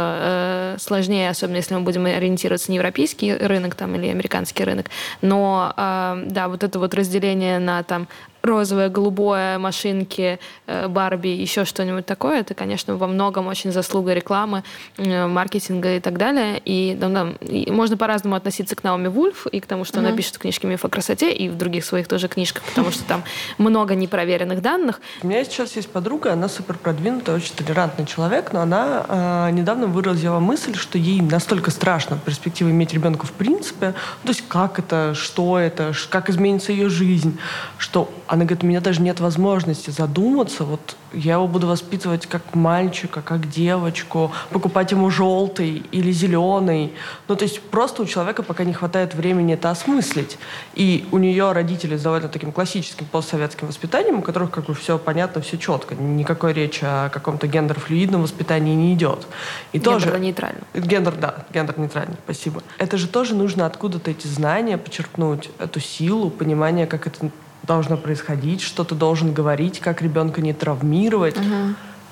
[0.80, 4.88] сложнее, особенно если мы будем ориентироваться на европейский рынок там, или американский рынок.
[5.22, 8.08] Но э, да, вот это вот разделение на там
[8.44, 14.64] розовое, голубое, машинки, э, Барби, еще что-нибудь такое, это, конечно, во многом очень заслуга рекламы,
[14.98, 16.62] э, маркетинга и так далее.
[16.66, 20.12] И, да, да, и можно по-разному относиться к Наоми Вульф и к тому, что она
[20.12, 23.24] пишет в книжке «Миф о красоте» и в других своих тоже книжках, потому что там
[23.58, 25.02] много непроверенных данных.
[25.22, 29.88] У меня сейчас есть подруга, она супер продвинутая, очень толерантный человек, но она э, недавно
[29.88, 35.14] выразила мысль, что ей настолько страшно перспектива иметь ребенка в принципе, то есть как это,
[35.14, 37.38] что это, как изменится ее жизнь,
[37.78, 42.56] что она говорит, у меня даже нет возможности задуматься, вот я его буду воспитывать как
[42.56, 46.94] мальчика, как девочку, покупать ему желтый или зеленый.
[47.28, 50.38] Ну, то есть просто у человека пока не хватает времени это осмыслить.
[50.76, 54.98] И у нее родители с довольно таким классическим постсоветским воспитанием, у которых как бы все
[54.98, 55.96] понятно, все четко.
[55.96, 59.28] Никакой речи о каком-то гендерфлюидном воспитании не идет.
[59.74, 60.06] И тоже...
[60.06, 60.62] Гендерно-нейтрально.
[60.74, 62.64] Гендер, да, гендер-нейтральный, спасибо.
[62.78, 67.30] Это же тоже нужно откуда-то эти знания почерпнуть, эту силу, понимание, как это
[67.72, 71.38] должно происходить, что ты должен говорить, как ребенка не травмировать.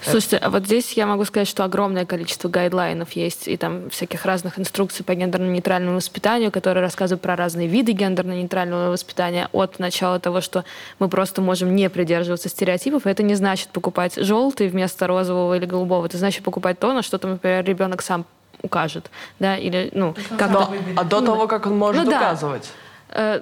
[0.01, 4.23] Слушайте, а вот здесь я могу сказать, что огромное количество гайдлайнов есть и там всяких
[4.25, 10.39] разных инструкций по гендерно-нейтральному воспитанию, которые рассказывают про разные виды гендерно-нейтрального воспитания от начала того,
[10.39, 10.63] что
[10.99, 13.05] мы просто можем не придерживаться стереотипов.
[13.05, 16.05] Это не значит покупать желтый вместо розового или голубого.
[16.05, 18.23] Это значит покупать то, на что, там, например, ребенок сам
[18.61, 22.17] укажет, да, или, ну, как Но- а до того, как он может Ну да.
[22.19, 22.71] указывать.
[23.09, 23.41] Э,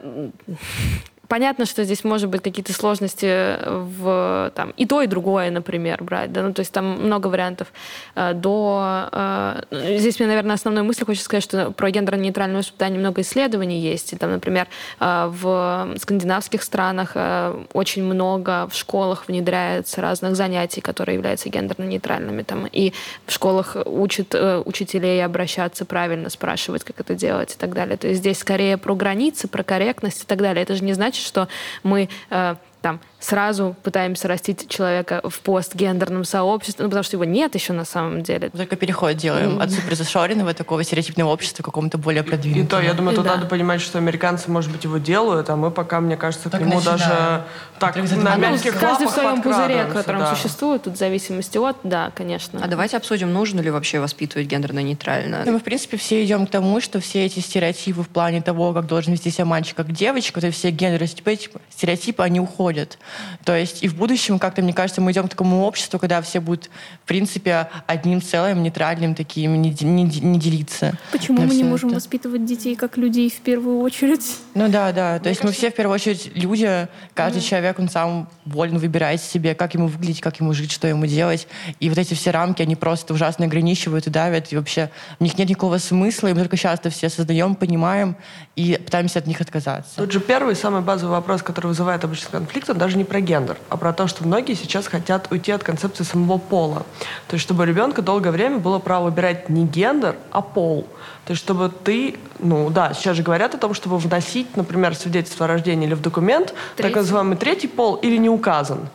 [1.27, 6.31] Понятно, что здесь может быть какие-то сложности в там, и то, и другое, например, брать.
[6.31, 6.43] Да?
[6.43, 7.67] Ну, то есть там много вариантов.
[8.15, 13.21] Э, До, э, здесь мне, наверное, основной мысль хочется сказать, что про гендерно-нейтральное воспитание много
[13.21, 14.13] исследований есть.
[14.13, 14.67] И там, например,
[14.99, 22.43] э, в скандинавских странах э, очень много в школах внедряется разных занятий, которые являются гендерно-нейтральными.
[22.43, 22.93] Там, и
[23.25, 27.97] в школах учат э, учителей обращаться правильно, спрашивать, как это делать и так далее.
[27.97, 30.63] То есть здесь скорее про границы, про корректность и так далее.
[30.63, 31.47] Это же не значит, что
[31.83, 37.55] мы э, там сразу пытаемся растить человека в постгендерном сообществе, ну, потому что его нет
[37.55, 38.49] еще на самом деле.
[38.49, 42.67] Только переход делаем от суперзашоренного такого стереотипного общества к какому-то более И продвинутому.
[42.67, 43.35] то, я думаю, тут Да.
[43.35, 46.61] надо понимать, что американцы, может быть, его делают, а мы пока, мне кажется, к Так
[46.61, 46.99] нему начинаем.
[46.99, 47.43] даже
[47.79, 48.39] так на задумываемся.
[48.51, 50.35] мягких Каждый в своем пузыре, котором да.
[50.35, 52.61] существует, тут в зависимости от, да, конечно.
[52.63, 55.43] А давайте обсудим, нужно ли вообще воспитывать гендерно-нейтрально.
[55.45, 58.73] Ну, мы, в принципе, все идем к тому, что все эти стереотипы в плане того,
[58.73, 62.97] как должен вести себя мальчик, как девочка, вот эти все гендерные стереотипы, стереотипы, они уходят.
[63.43, 66.39] То есть и в будущем, как-то, мне кажется, мы идем к такому обществу, когда все
[66.39, 66.69] будут,
[67.03, 70.97] в принципе, одним целым, нейтральным таким, не, не, не делиться.
[71.11, 71.97] Почему мы не можем это.
[71.97, 74.37] воспитывать детей как людей в первую очередь?
[74.53, 75.17] Ну да, да.
[75.17, 75.45] То мне есть кажется...
[75.45, 77.49] мы все в первую очередь люди, каждый mm-hmm.
[77.49, 81.47] человек, он сам волен выбирать себе, как ему выглядеть, как ему жить, что ему делать.
[81.79, 84.89] И вот эти все рамки, они просто ужасно ограничивают и давят, и вообще
[85.19, 88.15] в них нет никакого смысла, и мы только сейчас это все создаем, понимаем
[88.55, 89.95] и пытаемся от них отказаться.
[89.97, 93.57] Тут же первый, самый базовый вопрос, который вызывает обычно конфликт, он даже не про гендер,
[93.69, 96.85] а про то, что многие сейчас хотят уйти от концепции самого пола.
[97.27, 100.85] То есть, чтобы у ребенка долгое время было право выбирать не гендер, а пол.
[101.25, 105.45] То есть, чтобы ты, ну да, сейчас же говорят о том, чтобы вносить, например, свидетельство
[105.45, 106.93] о рождении или в документ третий.
[106.93, 108.89] так называемый третий пол или не указан.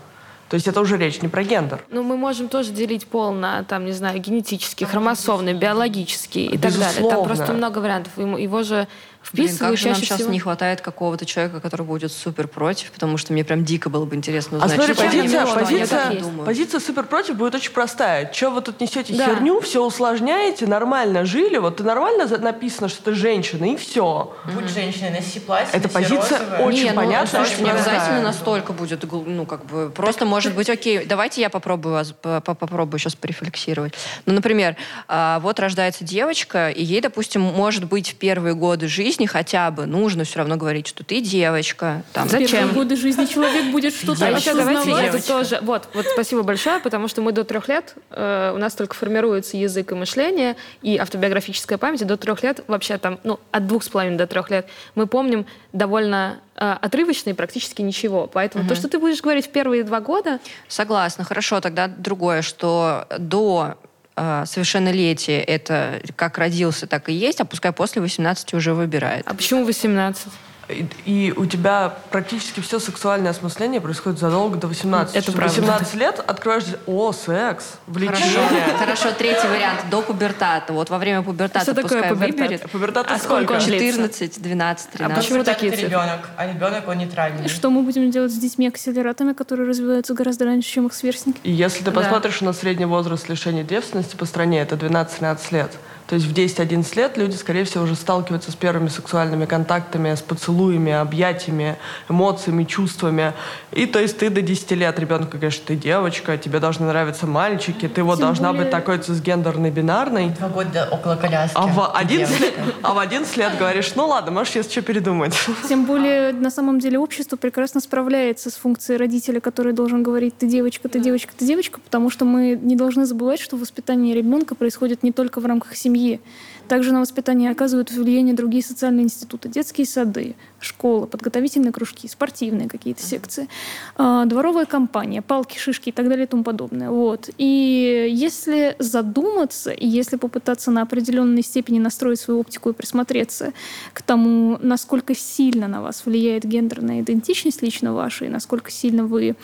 [0.52, 1.82] То есть это уже речь не про гендер.
[1.88, 6.92] Ну, мы можем тоже делить пол на, там, не знаю, генетический, хромосомный, биологический и Безусловно.
[6.92, 7.10] так далее.
[7.10, 8.12] Там просто много вариантов.
[8.18, 8.86] Его же
[9.22, 10.32] вписываю Блин, как же нам сейчас всего...
[10.32, 14.16] не хватает какого-то человека, который будет супер против, потому что мне прям дико было бы
[14.16, 17.72] интересно а узнать, а смотри, что позиция, они, позиция, они позиция супер против будет очень
[17.72, 18.26] простая.
[18.32, 19.26] Че вы тут несете да.
[19.26, 24.34] херню, все усложняете, нормально жили, вот ты нормально написано, что ты женщина, и все.
[24.52, 26.60] Будь женщиной, носи платье, Это позиция розовое.
[26.60, 27.40] очень не, понятная.
[27.40, 31.50] Ну, слушай, не обязательно настолько будет, ну, как бы, просто может быть, окей, давайте я
[31.50, 33.94] попробую вас, попробую сейчас порефлексировать.
[34.26, 34.76] Ну, например,
[35.08, 39.86] а, вот рождается девочка, и ей, допустим, может быть в первые годы жизни хотя бы
[39.86, 42.02] нужно все равно говорить, что ты девочка.
[42.12, 42.28] Там.
[42.28, 42.68] Зачем?
[42.68, 45.58] В годы жизни человек будет что-то еще Давайте я тоже...
[45.62, 49.56] Вот, вот спасибо большое, потому что мы до трех лет, э, у нас только формируется
[49.56, 53.84] язык и мышление, и автобиографическая память, и до трех лет, вообще там, ну, от двух
[53.84, 58.26] с половиной до трех лет, мы помним довольно э, отрывочно и практически ничего.
[58.26, 58.70] Поэтому угу.
[58.70, 60.40] то, что ты будешь говорить в первые два года...
[60.68, 61.24] Согласна.
[61.24, 63.76] Хорошо, тогда другое, что до
[64.16, 69.24] совершеннолетие это как родился, так и есть, а пускай после 18 уже выбирает.
[69.26, 70.28] А почему 18?
[70.72, 75.14] И, и у тебя практически все сексуальное осмысление происходит задолго до 18.
[75.14, 75.60] Это правда.
[75.60, 76.64] 18 лет откроешь...
[76.86, 78.74] О, секс, влечение.
[78.76, 79.80] Хорошо, хорошо, третий вариант.
[79.90, 80.72] До пубертата.
[80.72, 82.40] Вот во время пубертата Что такое пубертат?
[82.40, 82.70] выберет.
[82.70, 83.60] Пубертат а сколько?
[83.60, 85.00] 14, 12, 13.
[85.00, 85.88] А почему такие цифры?
[85.88, 87.48] ребенок, а ребенок он нейтральный.
[87.48, 91.38] Что мы будем делать с детьми акселератами, которые развиваются гораздо раньше, чем их сверстники?
[91.42, 92.00] И если ты да.
[92.00, 95.72] посмотришь на средний возраст лишения девственности по стране, это 12-13 лет.
[96.12, 100.20] То есть в 10-11 лет люди, скорее всего, уже сталкиваются с первыми сексуальными контактами, с
[100.20, 103.32] поцелуями, объятиями, эмоциями, чувствами.
[103.70, 107.88] И то есть ты до 10 лет ребенку говоришь, ты девочка, тебе должны нравиться мальчики,
[107.88, 108.64] ты вот Тем должна более...
[108.64, 110.28] быть такой цисгендерной, бинарной.
[110.38, 111.56] Два года около коляски.
[111.56, 115.34] А в, 11 лет, а в 11 лет говоришь, ну ладно, можешь сейчас что передумать.
[115.66, 120.46] Тем более, на самом деле, общество прекрасно справляется с функцией родителя, который должен говорить, ты
[120.46, 125.02] девочка, ты девочка, ты девочка, потому что мы не должны забывать, что воспитание ребенка происходит
[125.02, 126.20] не только в рамках семьи, семьи.
[126.68, 133.02] Также на воспитание оказывают влияние другие социальные институты, детские сады, школы, подготовительные кружки, спортивные какие-то
[133.02, 133.48] секции,
[133.96, 136.88] а, дворовая компания, палки, шишки и так далее и тому подобное.
[136.88, 137.28] Вот.
[137.36, 143.52] И если задуматься, и если попытаться на определенной степени настроить свою оптику и присмотреться
[143.92, 149.36] к тому, насколько сильно на вас влияет гендерная идентичность лично ваша, и насколько сильно вы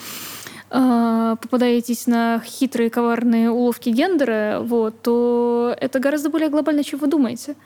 [0.70, 7.06] а, попадаетесь на хитрые коварные уловки гендера, вот, то это гораздо более глобально, чем вы
[7.06, 7.56] думаете.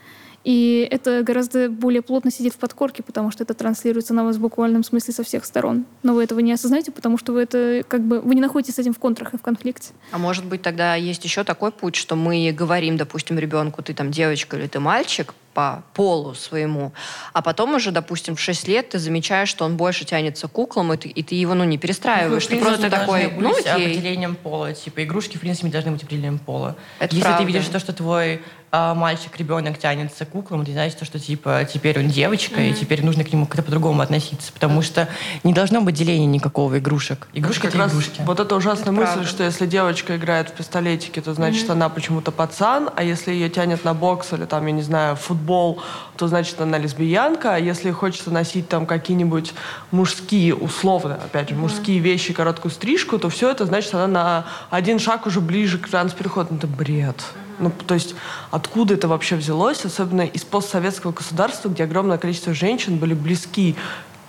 [0.45, 4.41] И это гораздо более плотно сидит в подкорке, потому что это транслируется на вас в
[4.41, 5.85] буквальном смысле со всех сторон.
[6.03, 8.79] Но вы этого не осознаете, потому что вы это как бы вы не находитесь с
[8.79, 9.93] этим в контрах и в конфликте.
[10.11, 14.11] А может быть тогда есть еще такой путь, что мы говорим, допустим, ребенку, ты там
[14.11, 16.93] девочка или ты мальчик, по полу своему,
[17.33, 20.93] а потом уже, допустим, в 6 лет ты замечаешь, что он больше тянется к куклам,
[20.93, 22.49] и ты, и ты его, ну, не перестраиваешь.
[22.49, 23.73] Ну, ты просто такой, ну, окей.
[23.73, 24.73] определением пола.
[24.73, 26.77] Типа, игрушки, в принципе, не должны быть определением пола.
[26.99, 27.45] Это Если правда.
[27.45, 28.43] ты видишь то, что твой
[28.73, 32.71] мальчик, ребенок тянется к куклам, ты знаешь, то, что, типа, теперь он девочка, mm-hmm.
[32.71, 35.09] и теперь нужно к нему как-то по-другому относиться, потому что
[35.45, 37.29] не должно быть деления никакого игрушек.
[37.35, 38.23] Игрушка— это игрушки.
[38.25, 39.29] Вот это ужасная это мысль, правда.
[39.29, 41.73] что если девочка играет в пистолетики, то значит, mm-hmm.
[41.73, 45.83] она почему-то пацан, а если ее тянет на бокс или, там, я не знаю, футбол,
[46.17, 49.53] то значит она лесбиянка, а если хочется носить там какие-нибудь
[49.91, 54.99] мужские, условно, опять же, мужские вещи, короткую стрижку, то все это значит она на один
[54.99, 56.49] шаг уже ближе к транспереходу.
[56.53, 57.23] Ну, это бред.
[57.59, 58.15] Ну, то есть
[58.51, 63.77] откуда это вообще взялось, особенно из постсоветского государства, где огромное количество женщин были близки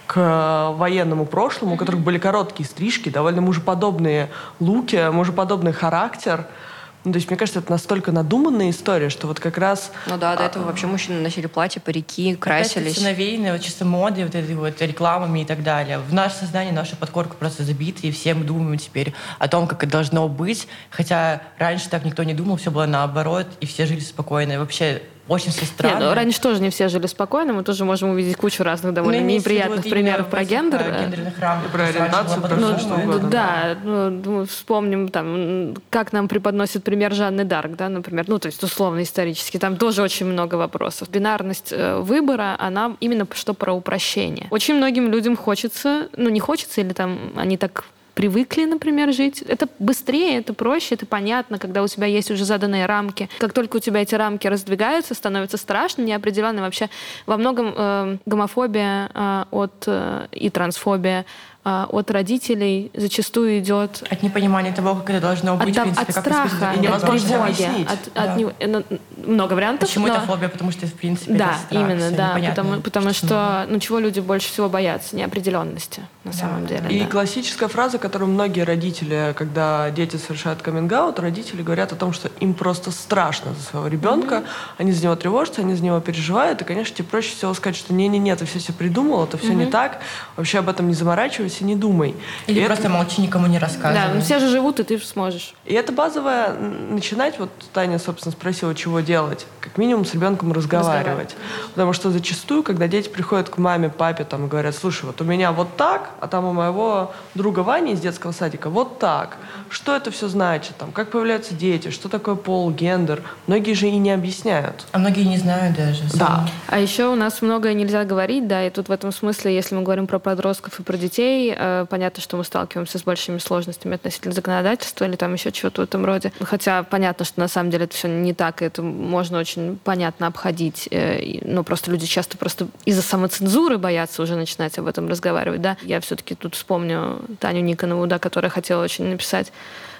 [0.08, 6.48] к военному прошлому, у которых были короткие стрижки, довольно мужеподобные луки, мужеподобный характер–
[7.04, 9.92] ну, то есть, мне кажется, это настолько надуманная история, что вот как раз...
[10.08, 12.94] Ну да, до этого вообще мужчины носили платья, парики, красились.
[12.94, 16.00] Это навеяно вот чисто модой, вот этой вот рекламами и так далее.
[16.00, 19.84] В наше сознание, наша подкорка просто забита, и все мы думаем теперь о том, как
[19.84, 20.68] это должно быть.
[20.90, 24.54] Хотя раньше так никто не думал, все было наоборот, и все жили спокойно.
[24.54, 26.00] И вообще очень все Нет, странно.
[26.10, 29.26] ну, раньше тоже не все жили спокойно, мы тоже можем увидеть кучу разных довольно Ну,
[29.26, 30.82] в виду неприятных вот примеров про в этих, гендер.
[30.86, 31.72] э, гендерных рамках.
[31.72, 33.30] Про ориентацию, про Ну, что ну, угодно.
[33.30, 38.48] Да, ну, ну, вспомним, там, как нам преподносит пример Жанны Дарк, да, например, ну, то
[38.48, 41.10] есть условно исторически, там тоже очень много вопросов.
[41.10, 44.48] Бинарность э, выбора, она именно что про упрощение.
[44.50, 49.42] Очень многим людям хочется, ну, не хочется, или там они так привыкли, например, жить.
[49.42, 53.30] Это быстрее, это проще, это понятно, когда у тебя есть уже заданные рамки.
[53.40, 56.62] Как только у тебя эти рамки раздвигаются, становится страшно, неопределенно.
[56.62, 56.90] Вообще
[57.26, 61.26] во многом э, гомофобия э, от, э, и трансфобия
[61.64, 66.14] от родителей зачастую идет От непонимания того, как это должно быть, от, в принципе, от
[66.14, 66.72] как страха.
[66.74, 68.24] И от невозможно тревоги, от, Да.
[68.34, 68.84] от ну,
[69.26, 69.88] много вариантов.
[69.90, 70.50] Почему но- это фобия?
[70.50, 74.20] Потому что, в принципе, Да, это страх, именно, да, потому, потому что, ну, чего люди
[74.20, 75.16] больше всего боятся?
[75.16, 76.90] Неопределенности, на самом деле.
[76.90, 77.06] И да.
[77.06, 82.54] классическая фраза, которую многие родители, когда дети совершают каминг родители говорят о том, что им
[82.54, 84.44] просто страшно за своего ребенка,
[84.78, 87.94] они за него тревожатся, они за него переживают, и, конечно, тебе проще всего сказать, что
[87.94, 89.72] не-не-не, ты все себе придумал, это все не Мгм.
[89.72, 90.00] так,
[90.36, 92.16] вообще об этом не заморачивайся, не думай.
[92.48, 93.94] Или И это- просто молчи, никому не рассказывай.
[93.94, 95.54] Да, ну, все же живут, и ты сможешь.
[95.66, 99.46] И это базовое начинать, вот Таня, собственно, спросила, чего делать.
[99.60, 101.36] Как минимум с ребенком разговаривать.
[101.74, 105.24] Потому что зачастую, когда дети приходят к маме, папе там, и говорят, слушай, вот у
[105.24, 109.38] меня вот так, а там у моего друга Вани из детского садика вот так.
[109.70, 110.76] Что это все значит?
[110.78, 111.90] Там, как появляются дети?
[111.90, 113.24] Что такое пол, гендер?
[113.48, 114.86] Многие же и не объясняют.
[114.92, 116.04] А многие не знают даже.
[116.14, 116.46] Да.
[116.68, 119.82] А еще у нас многое нельзя говорить, да, и тут в этом смысле, если мы
[119.84, 124.34] говорим про подростков и про детей, э, понятно, что мы сталкиваемся с большими сложностями относительно
[124.34, 126.32] законодательства или там еще чего-то в этом роде.
[126.42, 130.28] Хотя понятно, что на самом деле это все не так, и это можно очень понятно
[130.28, 130.88] обходить.
[130.92, 135.62] э, и, ну, просто люди часто просто из-за самоцензуры боятся уже начинать об этом разговаривать,
[135.62, 135.78] да.
[135.82, 139.52] Я все-таки тут вспомню Таню Никонову, да, которая хотела очень написать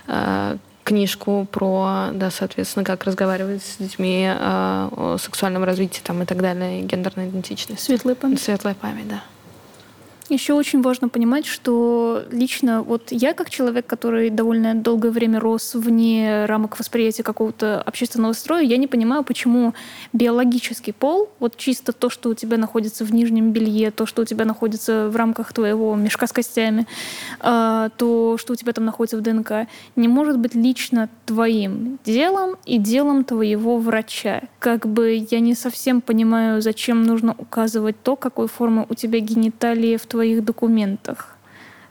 [0.08, 6.26] э, книжку про, да, соответственно, как разговаривать с детьми э, о сексуальном развитии там, и
[6.26, 7.84] так далее, и гендерной идентичности.
[7.84, 8.42] Светлая память.
[8.42, 9.24] Светлая память, да.
[10.34, 15.76] Еще очень важно понимать, что лично вот я, как человек, который довольно долгое время рос
[15.76, 19.76] вне рамок восприятия какого-то общественного строя, я не понимаю, почему
[20.12, 24.26] биологический пол, вот чисто то, что у тебя находится в нижнем белье, то, что у
[24.26, 26.88] тебя находится в рамках твоего мешка с костями,
[27.40, 32.56] а, то, что у тебя там находится в ДНК, не может быть лично твоим делом
[32.66, 34.42] и делом твоего врача.
[34.58, 39.98] Как бы я не совсем понимаю, зачем нужно указывать то, какой формы у тебя гениталии
[39.98, 41.36] в твоих документах.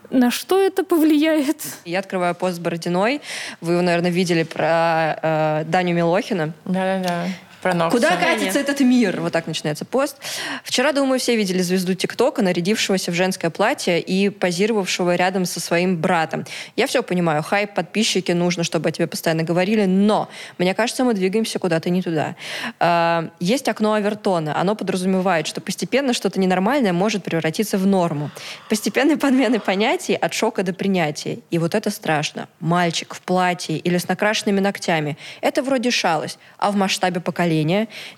[0.09, 1.57] На что это повлияет?
[1.85, 3.21] Я открываю пост Бородиной.
[3.61, 6.53] Вы его, наверное, видели про э, Даню Милохина.
[6.65, 7.27] Да-да-да.
[7.63, 7.89] Про.
[7.89, 9.21] Куда катится этот мир?
[9.21, 10.17] Вот так начинается пост.
[10.65, 15.95] Вчера, думаю, все видели звезду ТикТока, нарядившегося в женское платье и позировавшего рядом со своим
[15.95, 16.45] братом.
[16.75, 21.13] Я все понимаю, хайп, подписчики, нужно, чтобы о тебе постоянно говорили, но мне кажется, мы
[21.13, 22.35] двигаемся куда-то не туда.
[22.81, 24.59] А, Есть окно Авертона.
[24.59, 28.29] Оно подразумевает, что постепенно что-то ненормальное может превратиться в норму.
[28.67, 31.39] Постепенной подмены понятий от шока до принятия.
[31.49, 32.49] И вот это страшно.
[32.59, 35.17] Мальчик в платье или с накрашенными ногтями.
[35.39, 36.39] Это вроде шалость.
[36.57, 37.52] А в масштабе поколения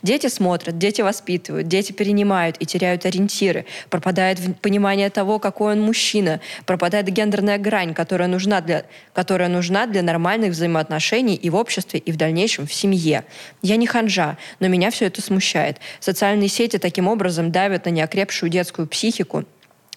[0.03, 3.65] дети смотрят, дети воспитывают, дети перенимают и теряют ориентиры.
[3.89, 6.39] Пропадает понимание того, какой он мужчина.
[6.65, 12.11] Пропадает гендерная грань, которая нужна для, которая нужна для нормальных взаимоотношений и в обществе, и
[12.11, 13.25] в дальнейшем в семье.
[13.61, 15.77] Я не ханжа, но меня все это смущает.
[15.99, 19.45] Социальные сети таким образом давят на неокрепшую детскую психику,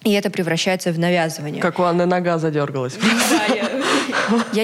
[0.03, 1.61] и это превращается в навязывание.
[1.61, 2.97] Как у Анны нога задергалась.
[3.49, 3.69] Я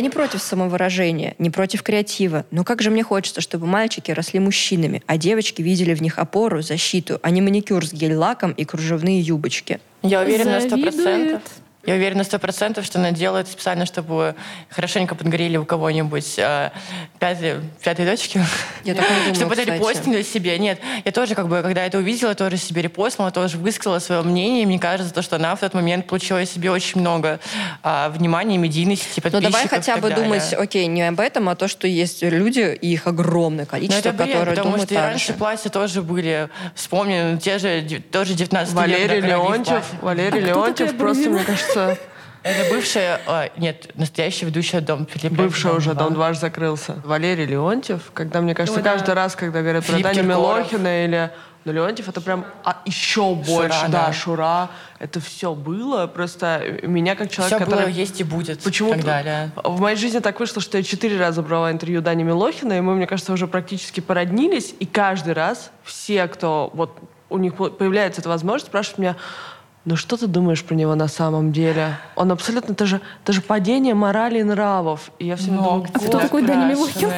[0.02, 5.02] не против самовыражения, не против креатива, но как же мне хочется, чтобы мальчики росли мужчинами,
[5.06, 9.80] а девочки видели в них опору, защиту, а не маникюр с гель-лаком и кружевные юбочки.
[10.02, 10.96] Я уверена на сто Завидует.
[10.96, 11.42] процентов.
[11.86, 14.36] Я уверена на сто процентов, что она делает специально, чтобы
[14.70, 16.72] хорошенько подгорели у кого-нибудь э,
[17.20, 18.42] пятые, пятые дочки.
[18.84, 20.58] Я так не думала, Чтобы это репостнули себе.
[20.58, 24.64] Нет, я тоже, как бы, когда это увидела, тоже себе репостнула, тоже высказала свое мнение.
[24.64, 27.40] И мне кажется, то, что она в тот момент получила себе очень много
[27.84, 30.24] а, внимания, медийности, Но подписчиков давай хотя бы далее.
[30.24, 34.10] думать, окей, не об этом, а то, что есть люди, и их огромное Но количество,
[34.10, 35.34] это бред, которые потому думают что и так раньше же.
[35.34, 36.50] платья тоже были.
[36.74, 38.82] Вспомни, ну, те же, тоже 19 век.
[38.82, 39.84] Валерий в Леонтьев.
[40.02, 41.75] Валерий Леонтьев просто, мне кажется,
[42.44, 45.36] Это бывшая, а, нет, настоящая ведущая Дом Филиппа.
[45.36, 47.02] бывший уже, Дом Дом 2 закрылся.
[47.04, 48.92] Валерий Леонтьев, когда, мне кажется, Ой, да.
[48.92, 50.72] каждый раз, когда говорят про Филипп Даню Киркоров.
[50.72, 51.32] Милохина или
[51.66, 53.80] ну, Леонтьев, это прям а, еще больше.
[53.80, 54.14] Шура, да, да.
[54.14, 54.70] Шура.
[55.00, 56.06] Это все было.
[56.06, 57.94] Просто меня как человек, Все было, который...
[57.94, 58.62] есть и будет.
[58.62, 59.52] Почему-то и так далее.
[59.64, 62.94] в моей жизни так вышло, что я четыре раза брала интервью Дани Милохина, и мы,
[62.94, 64.76] мне кажется, уже практически породнились.
[64.80, 66.96] И каждый раз все, кто вот
[67.32, 69.16] у них по- появляется эта возможность, спрашивают меня,
[69.86, 71.98] ну что ты думаешь про него на самом деле?
[72.16, 75.12] Он абсолютно, это же, это же падение морали и нравов.
[75.20, 77.12] И я все время думаю, А кто такой Даня Милохин?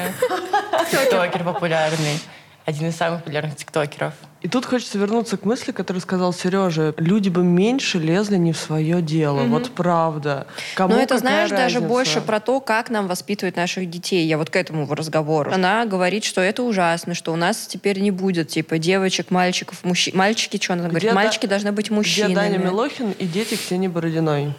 [0.91, 2.19] Тиктокер популярный.
[2.67, 4.13] Один из самых популярных тиктокеров.
[4.41, 6.93] И тут хочется вернуться к мысли, которую сказал Сережа.
[6.97, 9.39] Люди бы меньше лезли не в свое дело.
[9.39, 9.51] Мгм.
[9.51, 10.45] Вот правда.
[10.75, 11.87] Кому Но это, какая знаешь, даже разница?
[11.87, 14.27] больше про то, как нам воспитывать наших детей.
[14.27, 15.49] Я вот к этому разговору.
[15.53, 20.15] Она говорит, что это ужасно, что у нас теперь не будет, типа, девочек, мальчиков, мужчин.
[20.17, 20.99] Мальчики, что она говорит?
[21.03, 22.33] Где Да- Мальчики должны быть Где мужчинами.
[22.35, 24.53] Даня Милохин и дети Ксении Бородиной?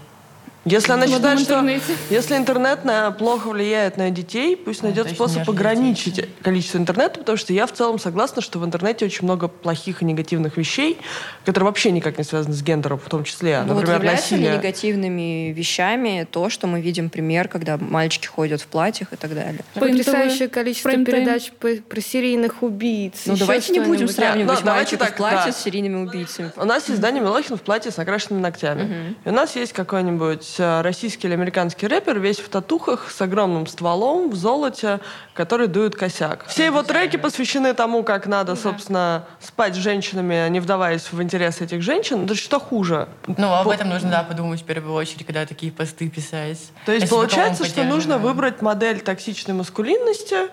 [0.71, 1.95] Если она считает, что интернете.
[2.11, 7.39] если интернет на, плохо влияет на детей, пусть найдет точно способ ограничить количество интернета, потому
[7.39, 10.99] что я в целом согласна, что в интернете очень много плохих и негативных вещей,
[11.45, 14.41] которые вообще никак не связаны с гендером, в том числе, Ну вот например, является ли
[14.43, 14.59] насилие.
[14.59, 19.61] негативными вещами то, что мы видим пример, когда мальчики ходят в платьях и так далее?
[19.75, 21.05] Потрясающее количество Прайм-тайм.
[21.25, 23.23] передач по- про серийных убийц.
[23.27, 25.53] Ну давайте не будем сравнивать Ну, давайте мальчиков так, в платье да.
[25.53, 26.53] с серийными убийцами.
[26.57, 29.17] У нас есть Даня Милохин в платье с накрашенными ногтями.
[29.25, 34.31] И у нас есть какой-нибудь российский или американский рэпер, весь в татухах, с огромным стволом,
[34.31, 35.01] в золоте,
[35.35, 36.47] который дует косяк.
[36.49, 41.65] Все его треки посвящены тому, как надо, собственно, спать с женщинами, не вдаваясь в интересы
[41.65, 42.27] этих женщин.
[42.27, 43.09] Да что хуже?
[43.27, 46.71] Ну, об этом нужно, да, подумать в первую очередь, когда такие посты писать.
[46.87, 50.49] То есть Если получается, что нужно выбрать модель токсичной маскулинности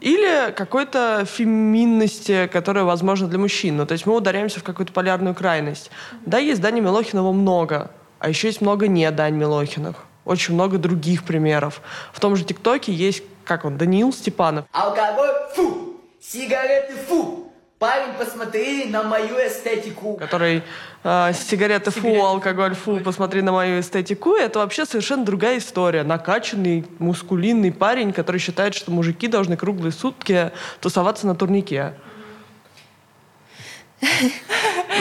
[0.00, 3.76] или какой-то феминности, которая возможна для мужчин.
[3.76, 5.90] Ну, то есть мы ударяемся в какую-то полярную крайность.
[6.24, 7.90] Да, есть Дани Милохинова много,
[8.26, 9.98] а еще есть много не Дань Милохиных.
[10.24, 11.80] Очень много других примеров.
[12.12, 14.64] В том же ТикТоке есть, как он, Даниил Степанов.
[14.72, 15.94] Алкоголь, фу!
[16.20, 17.52] Сигареты, фу!
[17.78, 20.16] Парень, посмотри на мою эстетику.
[20.16, 20.64] который
[21.04, 24.34] э, сигареты фу, алкоголь фу, посмотри на мою эстетику.
[24.34, 26.02] Это вообще совершенно другая история.
[26.02, 30.50] Накачанный, мускулинный парень, который считает, что мужики должны круглые сутки
[30.80, 31.94] тусоваться на турнике.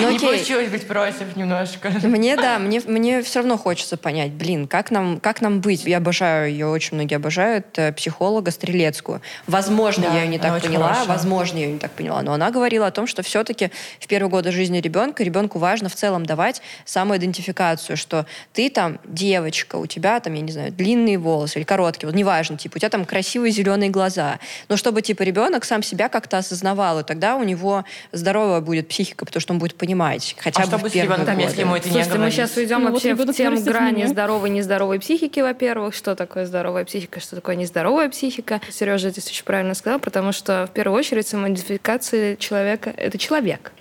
[0.01, 1.89] Ну, Не получилось быть против немножко.
[2.03, 5.85] Мне, да, мне, мне все равно хочется понять, блин, как нам, как нам быть?
[5.85, 9.21] Я обожаю ее, очень многие обожают, э, психолога Стрелецкую.
[9.47, 11.07] Возможно, Да, я ее не так поняла, хорошая.
[11.07, 13.69] возможно, я ее не так поняла, но она говорила о том, что все-таки
[13.99, 19.75] в первые годы жизни ребенка ребенку важно в целом давать самоидентификацию, что ты там девочка,
[19.77, 22.89] у тебя там, я не знаю, длинные волосы или короткие, вот неважно, типа, у тебя
[22.89, 27.43] там красивые зеленые глаза, но чтобы, типа, ребенок сам себя как-то осознавал, и тогда у
[27.43, 30.91] него здоровая будет психика, потому что он будет понимать, хотя А бы что в будет
[30.91, 31.41] с первые годы.
[31.41, 33.95] если ему это не Слушайте, мы сейчас уйдем Ну, вот вообще в ребенок тему грани
[33.97, 34.07] меня.
[34.07, 35.95] здоровой и нездоровой психики, во-первых.
[35.95, 38.61] Что такое здоровая психика, что такое нездоровая психика.
[38.69, 43.71] Сережа здесь очень правильно сказал, потому что в первую очередь самоидентификация человека— это человек.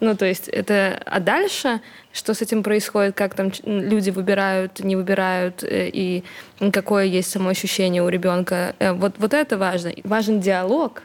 [0.00, 1.00] Ну, то есть это...
[1.06, 1.80] А дальше,
[2.12, 6.24] что с этим происходит, как там люди выбирают, не выбирают, э, и
[6.72, 9.92] какое есть самоощущение у ребенка, э, вот, вот это важно.
[10.02, 11.04] Важен диалог,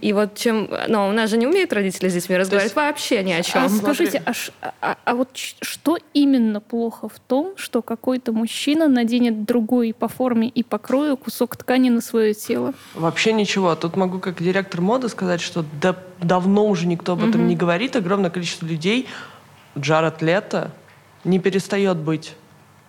[0.00, 0.68] и вот чем...
[0.88, 3.64] Ну, у нас же не умеют родители с детьми разговаривать вообще ни о чем.
[3.64, 8.32] А скажите, а, ш- а- а вот ч- что именно плохо в том, что какой-то
[8.32, 12.74] мужчина наденет другой по форме и покрою кусок ткани на свое тело?
[12.94, 13.74] Вообще ничего.
[13.74, 17.48] Тут могу как директор моды сказать, что да- давно уже никто об этом Мгм.
[17.48, 17.96] не говорит.
[17.96, 19.08] Огромное количество людей,
[19.76, 20.70] Джаред Лето,
[21.24, 22.34] не перестает быть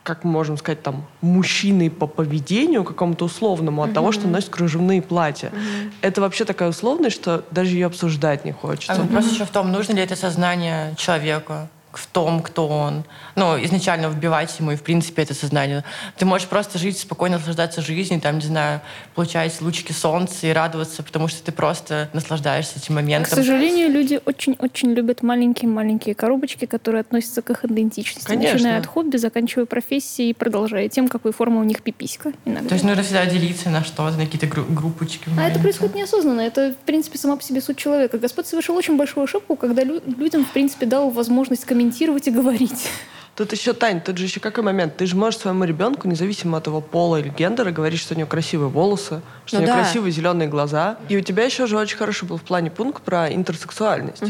[0.07, 5.01] как мы можем сказать, там, мужчиной по поведению какому-то условному от того, что носит кружевные
[5.01, 5.51] платья.
[5.99, 8.93] Это вообще такая условность, что даже ее обсуждать не хочется.
[8.93, 11.67] А вопрос еще в том, нужно ли это сознание человека
[11.97, 13.03] в том, кто он.
[13.35, 15.83] Ну, изначально вбивать ему и, в принципе, это сознание.
[16.17, 18.81] Ты можешь просто жить, спокойно наслаждаться жизнью, там, не знаю,
[19.15, 23.35] получать лучики солнца и радоваться, потому что ты просто наслаждаешься этим К моментом.
[23.35, 28.25] сожалению, люди очень-очень любят маленькие-маленькие коробочки, которые относятся к их идентичности.
[28.27, 28.53] Конечно.
[28.53, 32.69] Начиная от хобби, заканчивая профессией и продолжая тем, какой формы у них пиписька иногда.
[32.69, 35.29] То есть нужно всегда делиться на что-то, на какие-то гру- группочки.
[35.37, 36.41] А это происходит неосознанно.
[36.41, 38.17] Это, в принципе, сама по себе суть человека.
[38.19, 41.86] Господь совершил очень большую ошибку, когда лю- людям, в принципе, дал возможность комментировать
[42.27, 42.89] и говорить.
[43.35, 44.97] Тут еще, Тань, тут же еще какой момент?
[44.97, 48.27] Ты же можешь своему ребенку, независимо от его пола или гендера, говорить, что у него
[48.27, 49.83] красивые волосы, что Ну у него да.
[49.83, 50.97] красивые зеленые глаза.
[51.07, 54.23] И у тебя еще же очень хороший был в плане пункт про интерсексуальность.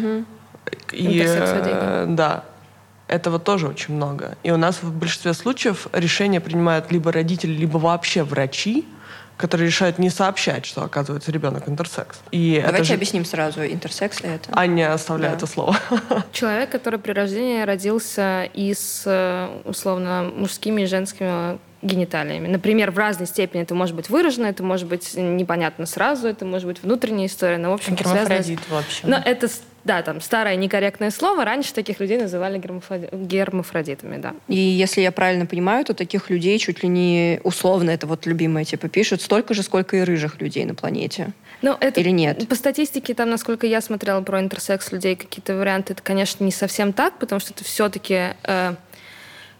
[0.91, 2.43] И, Интерсекс э, да,
[3.07, 4.37] этого тоже очень много.
[4.43, 8.85] И у нас в большинстве случаев решения принимают либо родители, либо вообще врачи,
[9.37, 12.19] которые решают не сообщать, что, оказывается, ребенок интерсекс.
[12.31, 12.93] И это Давайте же...
[12.95, 14.49] объясним сразу, интерсекс ли это?
[14.51, 15.45] Аня оставляет Да.
[15.45, 15.77] это слово.
[16.31, 22.47] Человек, который при рождении родился и с, э, условно, мужскими и женскими гениталиями.
[22.47, 26.67] Например, в разной степени это может быть выражено, это может быть непонятно сразу, это может
[26.67, 28.19] быть внутренняя история, но, в общем, связано...
[28.25, 29.09] с- Гермафродит, в общем.
[29.09, 29.47] Но это,
[29.83, 31.45] да, там, старое некорректное слово.
[31.45, 34.33] Раньше таких людей называли гермафроди- гермафродитами, да.
[34.47, 38.65] И если я правильно понимаю, то таких людей чуть ли не условно, это вот любимое
[38.65, 41.31] типа пишут, столько же, сколько и рыжих людей на планете.
[41.63, 42.47] Ну, это Или нет?
[42.47, 46.93] По статистике, там, насколько я смотрела про интерсекс людей, какие-то варианты, это, конечно, не совсем
[46.93, 48.35] так, потому что это все-таки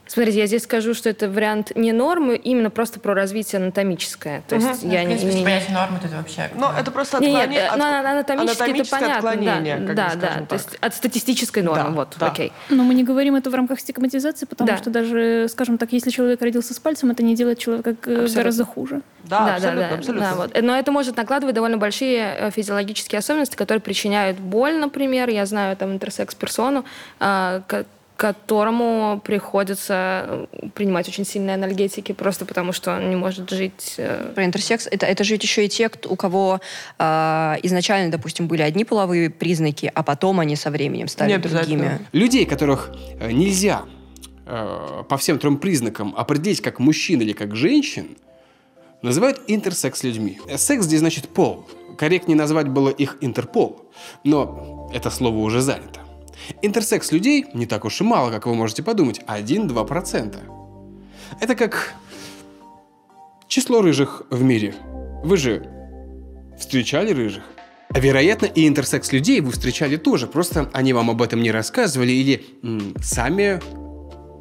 [0.08, 4.42] Смотрите, я здесь скажу, что это вариант не нормы, именно просто про развитие анатомическое.
[4.48, 4.92] То есть Мгм.
[4.92, 5.16] я Ну, в не...
[5.16, 6.50] принципе, не- понятие нормы это вообще...
[6.56, 9.30] Ну, это просто Не, нет, отклонение э, от- ну, ана- анатомически это анатомическое понятно.
[9.30, 10.28] отклонение, да, как бы, да, скажем да.
[10.40, 10.48] так.
[10.48, 12.28] То есть от статистической нормы, вот, да.
[12.28, 12.52] окей.
[12.70, 14.78] Но мы не говорим это в рамках стигматизации, потому Да.
[14.78, 18.36] что даже, скажем так, если человек родился с пальцем, это не делает человека э, Абсолютно.
[18.36, 19.02] гораздо хуже.
[19.26, 20.30] Да, абсолютно, да, абсолютно.
[20.30, 20.62] да, вот.
[20.62, 25.30] Но это может накладывать довольно большие э, физиологические особенности, которые причиняют боль, например.
[25.30, 26.86] Я знаю там интерсекс-персону,
[27.20, 27.62] а,
[28.18, 33.94] которому приходится э, принимать очень сильные анальгетики просто потому, что он не может жить.
[33.98, 36.60] э, Про интерсекс это, это же ведь еще и те, кто- у кого
[36.98, 42.00] а, изначально, допустим, были одни половые признаки, а потом они со временем стали Не другими.
[42.12, 43.84] Людей, которых э, нельзя
[44.48, 48.18] э, по всем трем признакам определить как мужчин или как женщин,
[49.04, 50.40] называют интерсекс-людьми.
[50.48, 51.68] Э, Секс здесь значит пол.
[52.00, 53.86] Корректнее назвать было их интерпол.
[54.24, 56.00] Но это слово уже занято.
[56.62, 59.22] Интерсекс людей не так уж и мало, как вы можете подумать.
[59.28, 60.38] 1-2%.
[61.40, 61.94] Это как
[63.48, 64.76] число рыжих в мире.
[65.24, 65.68] Вы же
[66.58, 67.44] встречали рыжих?
[67.94, 72.46] Вероятно, и интерсекс людей вы встречали тоже, просто они вам об этом не рассказывали или
[72.62, 73.62] м, сами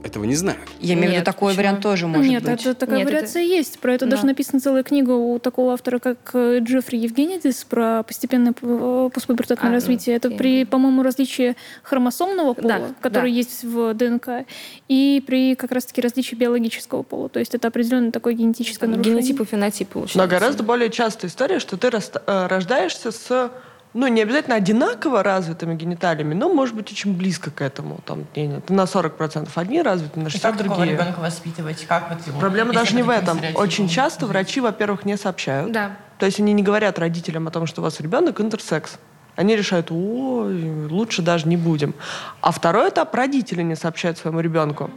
[0.07, 0.61] этого не знают.
[0.81, 1.63] Я имею в виду, Нет, такой почему?
[1.63, 2.61] вариант тоже может Нет, быть.
[2.63, 3.79] это такая Нет, это- вариация есть.
[3.79, 4.13] Про это Да.
[4.13, 9.71] даже написана целая книга у такого автора, как э, Джеффри Евгенидис, про постепенное э, постпубертатное
[9.71, 10.17] А, развитие.
[10.17, 13.37] Это при, по-моему, различии хромосомного пола, Да, который да.
[13.37, 14.47] есть в ДНК,
[14.89, 17.29] и при как раз-таки различии биологического пола.
[17.29, 19.21] То есть это определенное такое генетическое нарушение.
[19.21, 19.91] Генотипы, фенотипы.
[19.95, 20.29] Но получается.
[20.29, 23.51] гораздо более частая история, что ты э, рождаешься с,
[23.97, 28.01] ну, не обязательно одинаково развитыми гениталиями, но, может быть, очень близко к этому.
[28.05, 30.99] Там, не, не, на 40% одни развиты, на И 60% как такого другие.
[30.99, 31.87] ребенка воспитывать?
[31.87, 32.39] Как вот его?
[32.39, 33.41] Проблема если даже не в этом.
[33.55, 35.73] Очень часто врачи, во-первых, не сообщают.
[35.73, 35.97] Да.
[36.19, 38.99] То есть они не говорят родителям о том, что у вас ребенок интерсекс.
[39.35, 41.95] Они решают, ой, лучше даже не будем.
[42.43, 44.91] А второй этап родители не сообщают своему ребенку.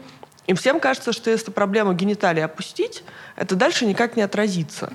[0.47, 3.05] Им всем кажется, что если проблему гениталии опустить,
[3.37, 4.91] это дальше никак не отразится.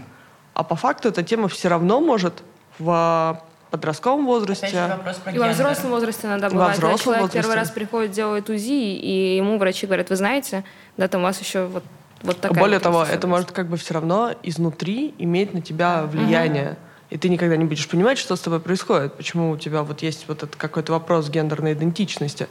[0.52, 2.42] А по факту эта тема все равно может
[2.78, 3.40] в
[3.76, 4.66] подростковом возрасте.
[4.66, 7.40] Опять же вопрос про И во взрослом возрасте иногда Во бывает, когда взрослом человек возрасте.
[7.40, 10.64] первый раз приходит, делает УЗИ, и ему врачи говорят, вы знаете,
[10.96, 11.84] да, там у вас еще вот,
[12.22, 13.18] вот такая Более вот того, особенность».
[13.18, 16.76] это может как бы все равно изнутри иметь на тебя влияние.
[17.10, 20.24] И ты никогда не будешь понимать, что с тобой происходит, почему у тебя вот есть
[20.26, 22.48] вот этот какой-то вопрос гендерной идентичности.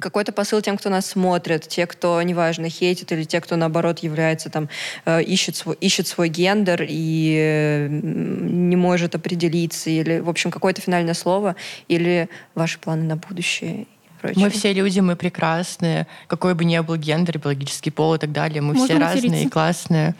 [0.00, 4.50] Какой-то посыл тем, кто нас смотрит, те, кто, неважно, хейтит, или те, кто, наоборот, является
[4.50, 4.68] там,
[5.04, 10.80] э, ищет, свой, ищет свой гендер и э, не может определиться, или, в общем, какое-то
[10.80, 11.56] финальное слово,
[11.88, 13.86] или ваши планы на будущее
[14.20, 14.44] прочее.
[14.44, 16.06] Мы все люди, мы прекрасные.
[16.26, 19.46] Какой бы ни был гендер, биологический пол и так далее, мы Можно все разные материться.
[19.46, 20.14] и классные.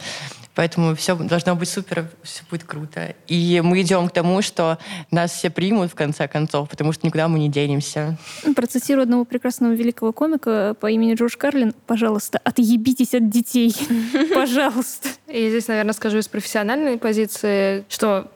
[0.55, 3.15] Поэтому все должно быть супер, все будет круто.
[3.27, 4.77] И мы идем к тому, что
[5.09, 8.17] нас все примут в конце концов, потому что никуда мы не денемся.
[8.55, 11.73] Процитирую одного прекрасного великого комика по имени Джордж Карлин.
[11.87, 13.75] Пожалуйста, отъебитесь от детей.
[14.33, 15.09] Пожалуйста.
[15.27, 18.29] И здесь, наверное, скажу из профессиональной позиции, что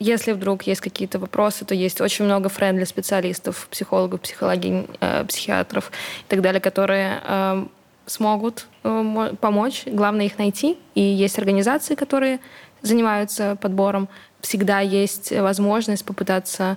[0.00, 5.90] если вдруг есть какие-то вопросы, то есть очень много френдли специалистов, психологов, психологинь, э, психиатров
[6.22, 7.66] и так далее, которые э,
[8.06, 9.84] смогут э, мо- помочь.
[9.86, 10.78] Главное их найти.
[10.94, 12.40] И есть организации, которые
[12.82, 14.08] занимаются подбором.
[14.40, 16.76] Всегда есть возможность попытаться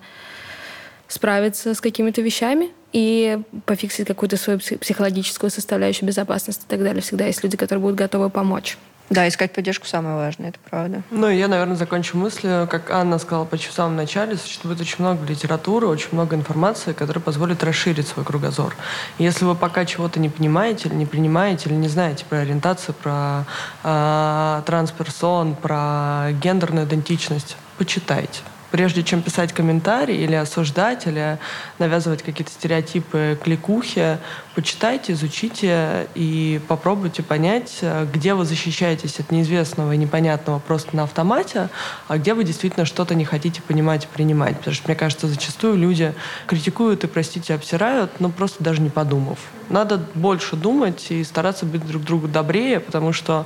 [1.07, 7.01] справиться с какими-то вещами и пофиксить какую-то свою пси- психологическую составляющую безопасности и так далее.
[7.01, 8.77] Всегда есть люди, которые будут готовы помочь.
[9.09, 11.01] Да, искать поддержку самое важное, это правда.
[11.11, 12.67] Ну, я, наверное, закончу мыслью.
[12.69, 17.21] Как Анна сказала почти в самом начале, существует очень много литературы, очень много информации, которая
[17.21, 18.75] позволит расширить свой кругозор.
[19.17, 23.45] Если вы пока чего-то не понимаете или не принимаете, или не знаете про ориентацию, про
[23.84, 28.41] э, трансперсон, про гендерную идентичность, почитайте.
[28.72, 31.38] Прежде чем писать комментарии или осуждать, или
[31.80, 34.18] навязывать какие-то стереотипы, кликухи,
[34.56, 41.03] почитайте, изучите и попробуйте понять, э, где вы защищаетесь от неизвестного и непонятного просто на
[41.03, 41.69] автомате,
[42.07, 44.57] а где вы действительно что-то не хотите понимать и принимать.
[44.57, 46.14] Потому что, мне кажется, зачастую люди
[46.45, 49.39] критикуют и, простите, обсирают, но просто даже не подумав.
[49.69, 53.45] Надо больше думать и стараться быть друг другу добрее, потому что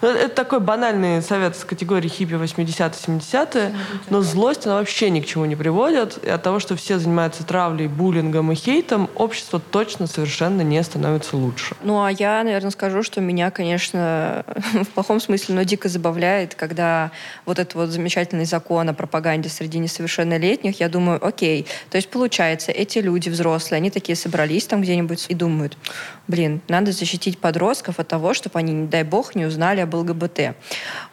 [0.00, 3.74] ну, это такой банальный совет с категории хиппи 80-70-е,
[4.10, 6.18] но злость, она вообще ни к чему не приводит.
[6.24, 11.36] И от того, что все занимаются травлей, буллингом и хейтом, общество точно совершенно не становится
[11.36, 11.74] лучше.
[11.82, 17.10] Ну, а я, наверное, скажу, что меня, конечно, в плохом смысле, но дико забавляет, когда
[17.46, 22.72] вот этот вот замечательный закон о пропаганде среди несовершеннолетних, я думаю, окей, то есть получается,
[22.72, 25.61] эти люди взрослые, они такие собрались там где-нибудь и думают,
[26.28, 30.54] блин, надо защитить подростков от того, чтобы они, не дай бог, не узнали об ЛГБТ.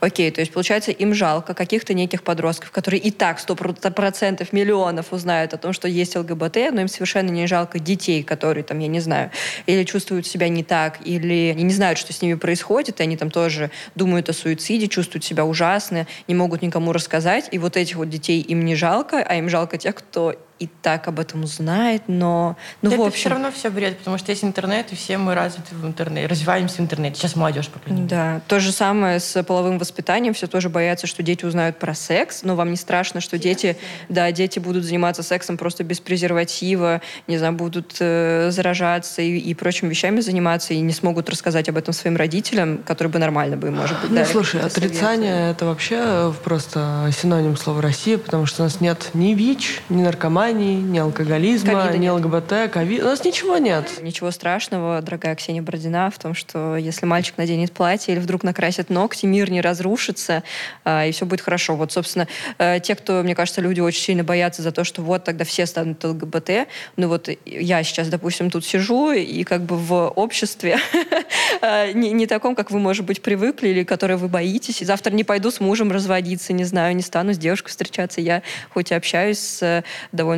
[0.02, 4.54] Окей, то есть получается, им жалко каких-то неких подростков, которые и так так, сто процентов
[4.54, 8.80] миллионов узнают о том, что есть ЛГБТ, но им совершенно не жалко детей, которые там,
[8.80, 9.30] я не знаю,
[9.68, 13.30] или чувствуют себя не так, или не знают, что с ними происходит, и они там
[13.30, 18.10] тоже думают о суициде, чувствуют себя ужасно, не могут никому рассказать, и вот этих вот
[18.10, 22.58] детей им не жалко, а им жалко тех, кто и так об этом узнает, но...
[22.82, 23.20] Ну, это в общем...
[23.20, 26.78] все равно все бред, потому что есть интернет, и все мы развиты в интернете, развиваемся
[26.78, 27.20] в интернете.
[27.20, 28.10] Сейчас молодежь, по крайней мере.
[28.10, 28.42] Да.
[28.48, 30.34] То же самое с половым воспитанием.
[30.34, 33.78] Все тоже боятся, что дети узнают про секс, но вам не страшно, что дети,
[34.10, 39.54] да, дети будут заниматься сексом просто без презерватива, не знаю, будут э, заражаться и, и
[39.54, 43.72] прочими вещами заниматься, и не смогут рассказать об этом своим родителям, которые бы нормально бы,
[43.72, 48.82] может быть, Ну, слушай, отрицание— это вообще просто синоним слова «Россия», потому что у нас
[48.82, 52.14] нет ни ВИЧ, ни наркомании, ни алкоголизма, Ковида ни нет.
[52.14, 53.02] ЛГБТ, ковид.
[53.04, 54.00] У нас ничего нет.
[54.02, 58.90] Ничего страшного, дорогая Ксения Бородина, в том, что если мальчик наденет платье или вдруг накрасит
[58.90, 60.44] ногти, мир не разрушится,
[60.84, 61.76] а, и все будет хорошо.
[61.76, 62.28] Вот, собственно,
[62.58, 65.66] э, те, кто, мне кажется, люди очень сильно боятся за то, что вот тогда все
[65.66, 66.68] станут ЛГБТ.
[66.98, 70.80] Ну вот я сейчас, допустим, тут сижу, и как бы в обществе
[71.62, 74.82] э, не, не таком, как вы, может быть, привыкли, или которое вы боитесь.
[74.82, 78.22] И завтра не пойду с мужем разводиться, не знаю, не стану с девушкой встречаться.
[78.22, 78.42] Я
[78.74, 79.84] хоть и общаюсь с э,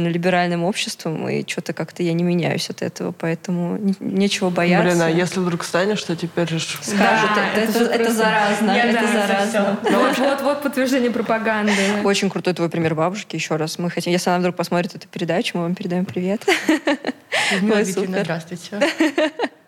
[0.01, 4.89] довольно либеральным обществом, и что-то как-то я не меняюсь от этого, поэтому не- нечего бояться.
[4.89, 6.59] Блин, а если вдруг станешь, то теперь же...
[6.59, 9.79] Скажут, это, это- это просто- заразно, Я это да, заразно.
[9.83, 11.71] Вот, вот, вот подтверждение пропаганды.
[12.03, 13.35] Очень крутой твой пример бабушки.
[13.35, 16.45] Еще раз мы хотим, если она вдруг посмотрит эту передачу, мы вам передаем привет.
[17.51, 18.19] Людмила супер.
[18.21, 18.91] здравствуйте.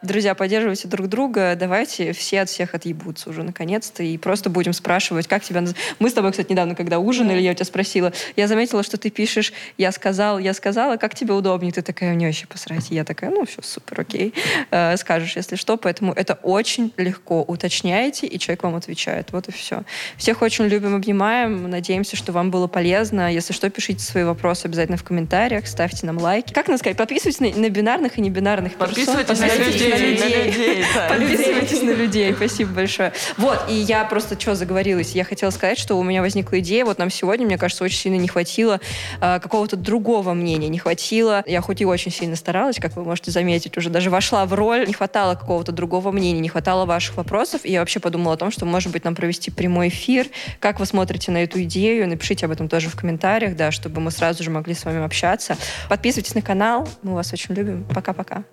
[0.04, 1.56] Друзья, поддерживайте друг друга.
[1.58, 4.04] Давайте все от всех отъебутся уже наконец-то.
[4.04, 7.52] И просто будем спрашивать, как тебя наз- Мы с тобой, кстати, недавно, когда ужинали, я
[7.52, 11.72] у тебя спросила, я заметила, что ты пишешь «я сказал, я сказала», как тебе удобнее?
[11.72, 12.92] Ты такая, мне вообще посрать.
[12.92, 14.34] И я такая, ну все, супер, окей.
[14.72, 15.78] Э, Скажешь, если что.
[15.78, 17.42] Поэтому это очень легко.
[17.42, 19.32] Уточняете, и человек вам отвечает.
[19.32, 19.84] Вот и все.
[20.18, 21.70] Всех очень любим, обнимаем.
[21.70, 23.32] Надеемся, что вам было полезно.
[23.34, 26.52] Если что, пишите свои вопросы обязательно в комментариях, ставьте нам лайки.
[26.52, 26.98] Как нам сказать?
[26.98, 28.88] Подписывайтесь на, на бинарных и небинарных персон.
[28.90, 31.08] Подписывайтесь на людей, на людей, да.
[31.10, 32.34] Подписывайтесь на людей.
[32.34, 33.14] Спасибо большое.
[33.38, 35.12] Вот, и я просто что заговорилась?
[35.12, 36.86] Я хотела сказать, что у меня возникла идея.
[36.86, 38.80] Вот нам сегодня, мне кажется, очень сильно не хватило
[39.22, 40.70] э, какого-то другого мнения.
[40.70, 41.44] Не хватило.
[41.46, 44.86] Я хоть и очень сильно старалась, как вы можете заметить, уже даже вошла в роль.
[44.88, 47.62] Не хватало какого-то другого мнения, не хватало ваших вопросов.
[47.64, 50.28] И я вообще подумала о том, что, может быть, нам провести прямой эфир.
[50.60, 52.08] Как вы смотрите на эту идею?
[52.08, 55.58] Напишите об этом тоже в комментариях, да, чтобы мы сразу же могли с вами общаться.
[55.90, 56.88] Подписывайтесь на канал.
[57.02, 57.86] Мы вас очень любим.
[57.94, 58.44] Пока-пока.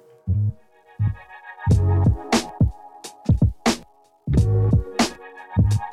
[4.33, 5.90] Thank you.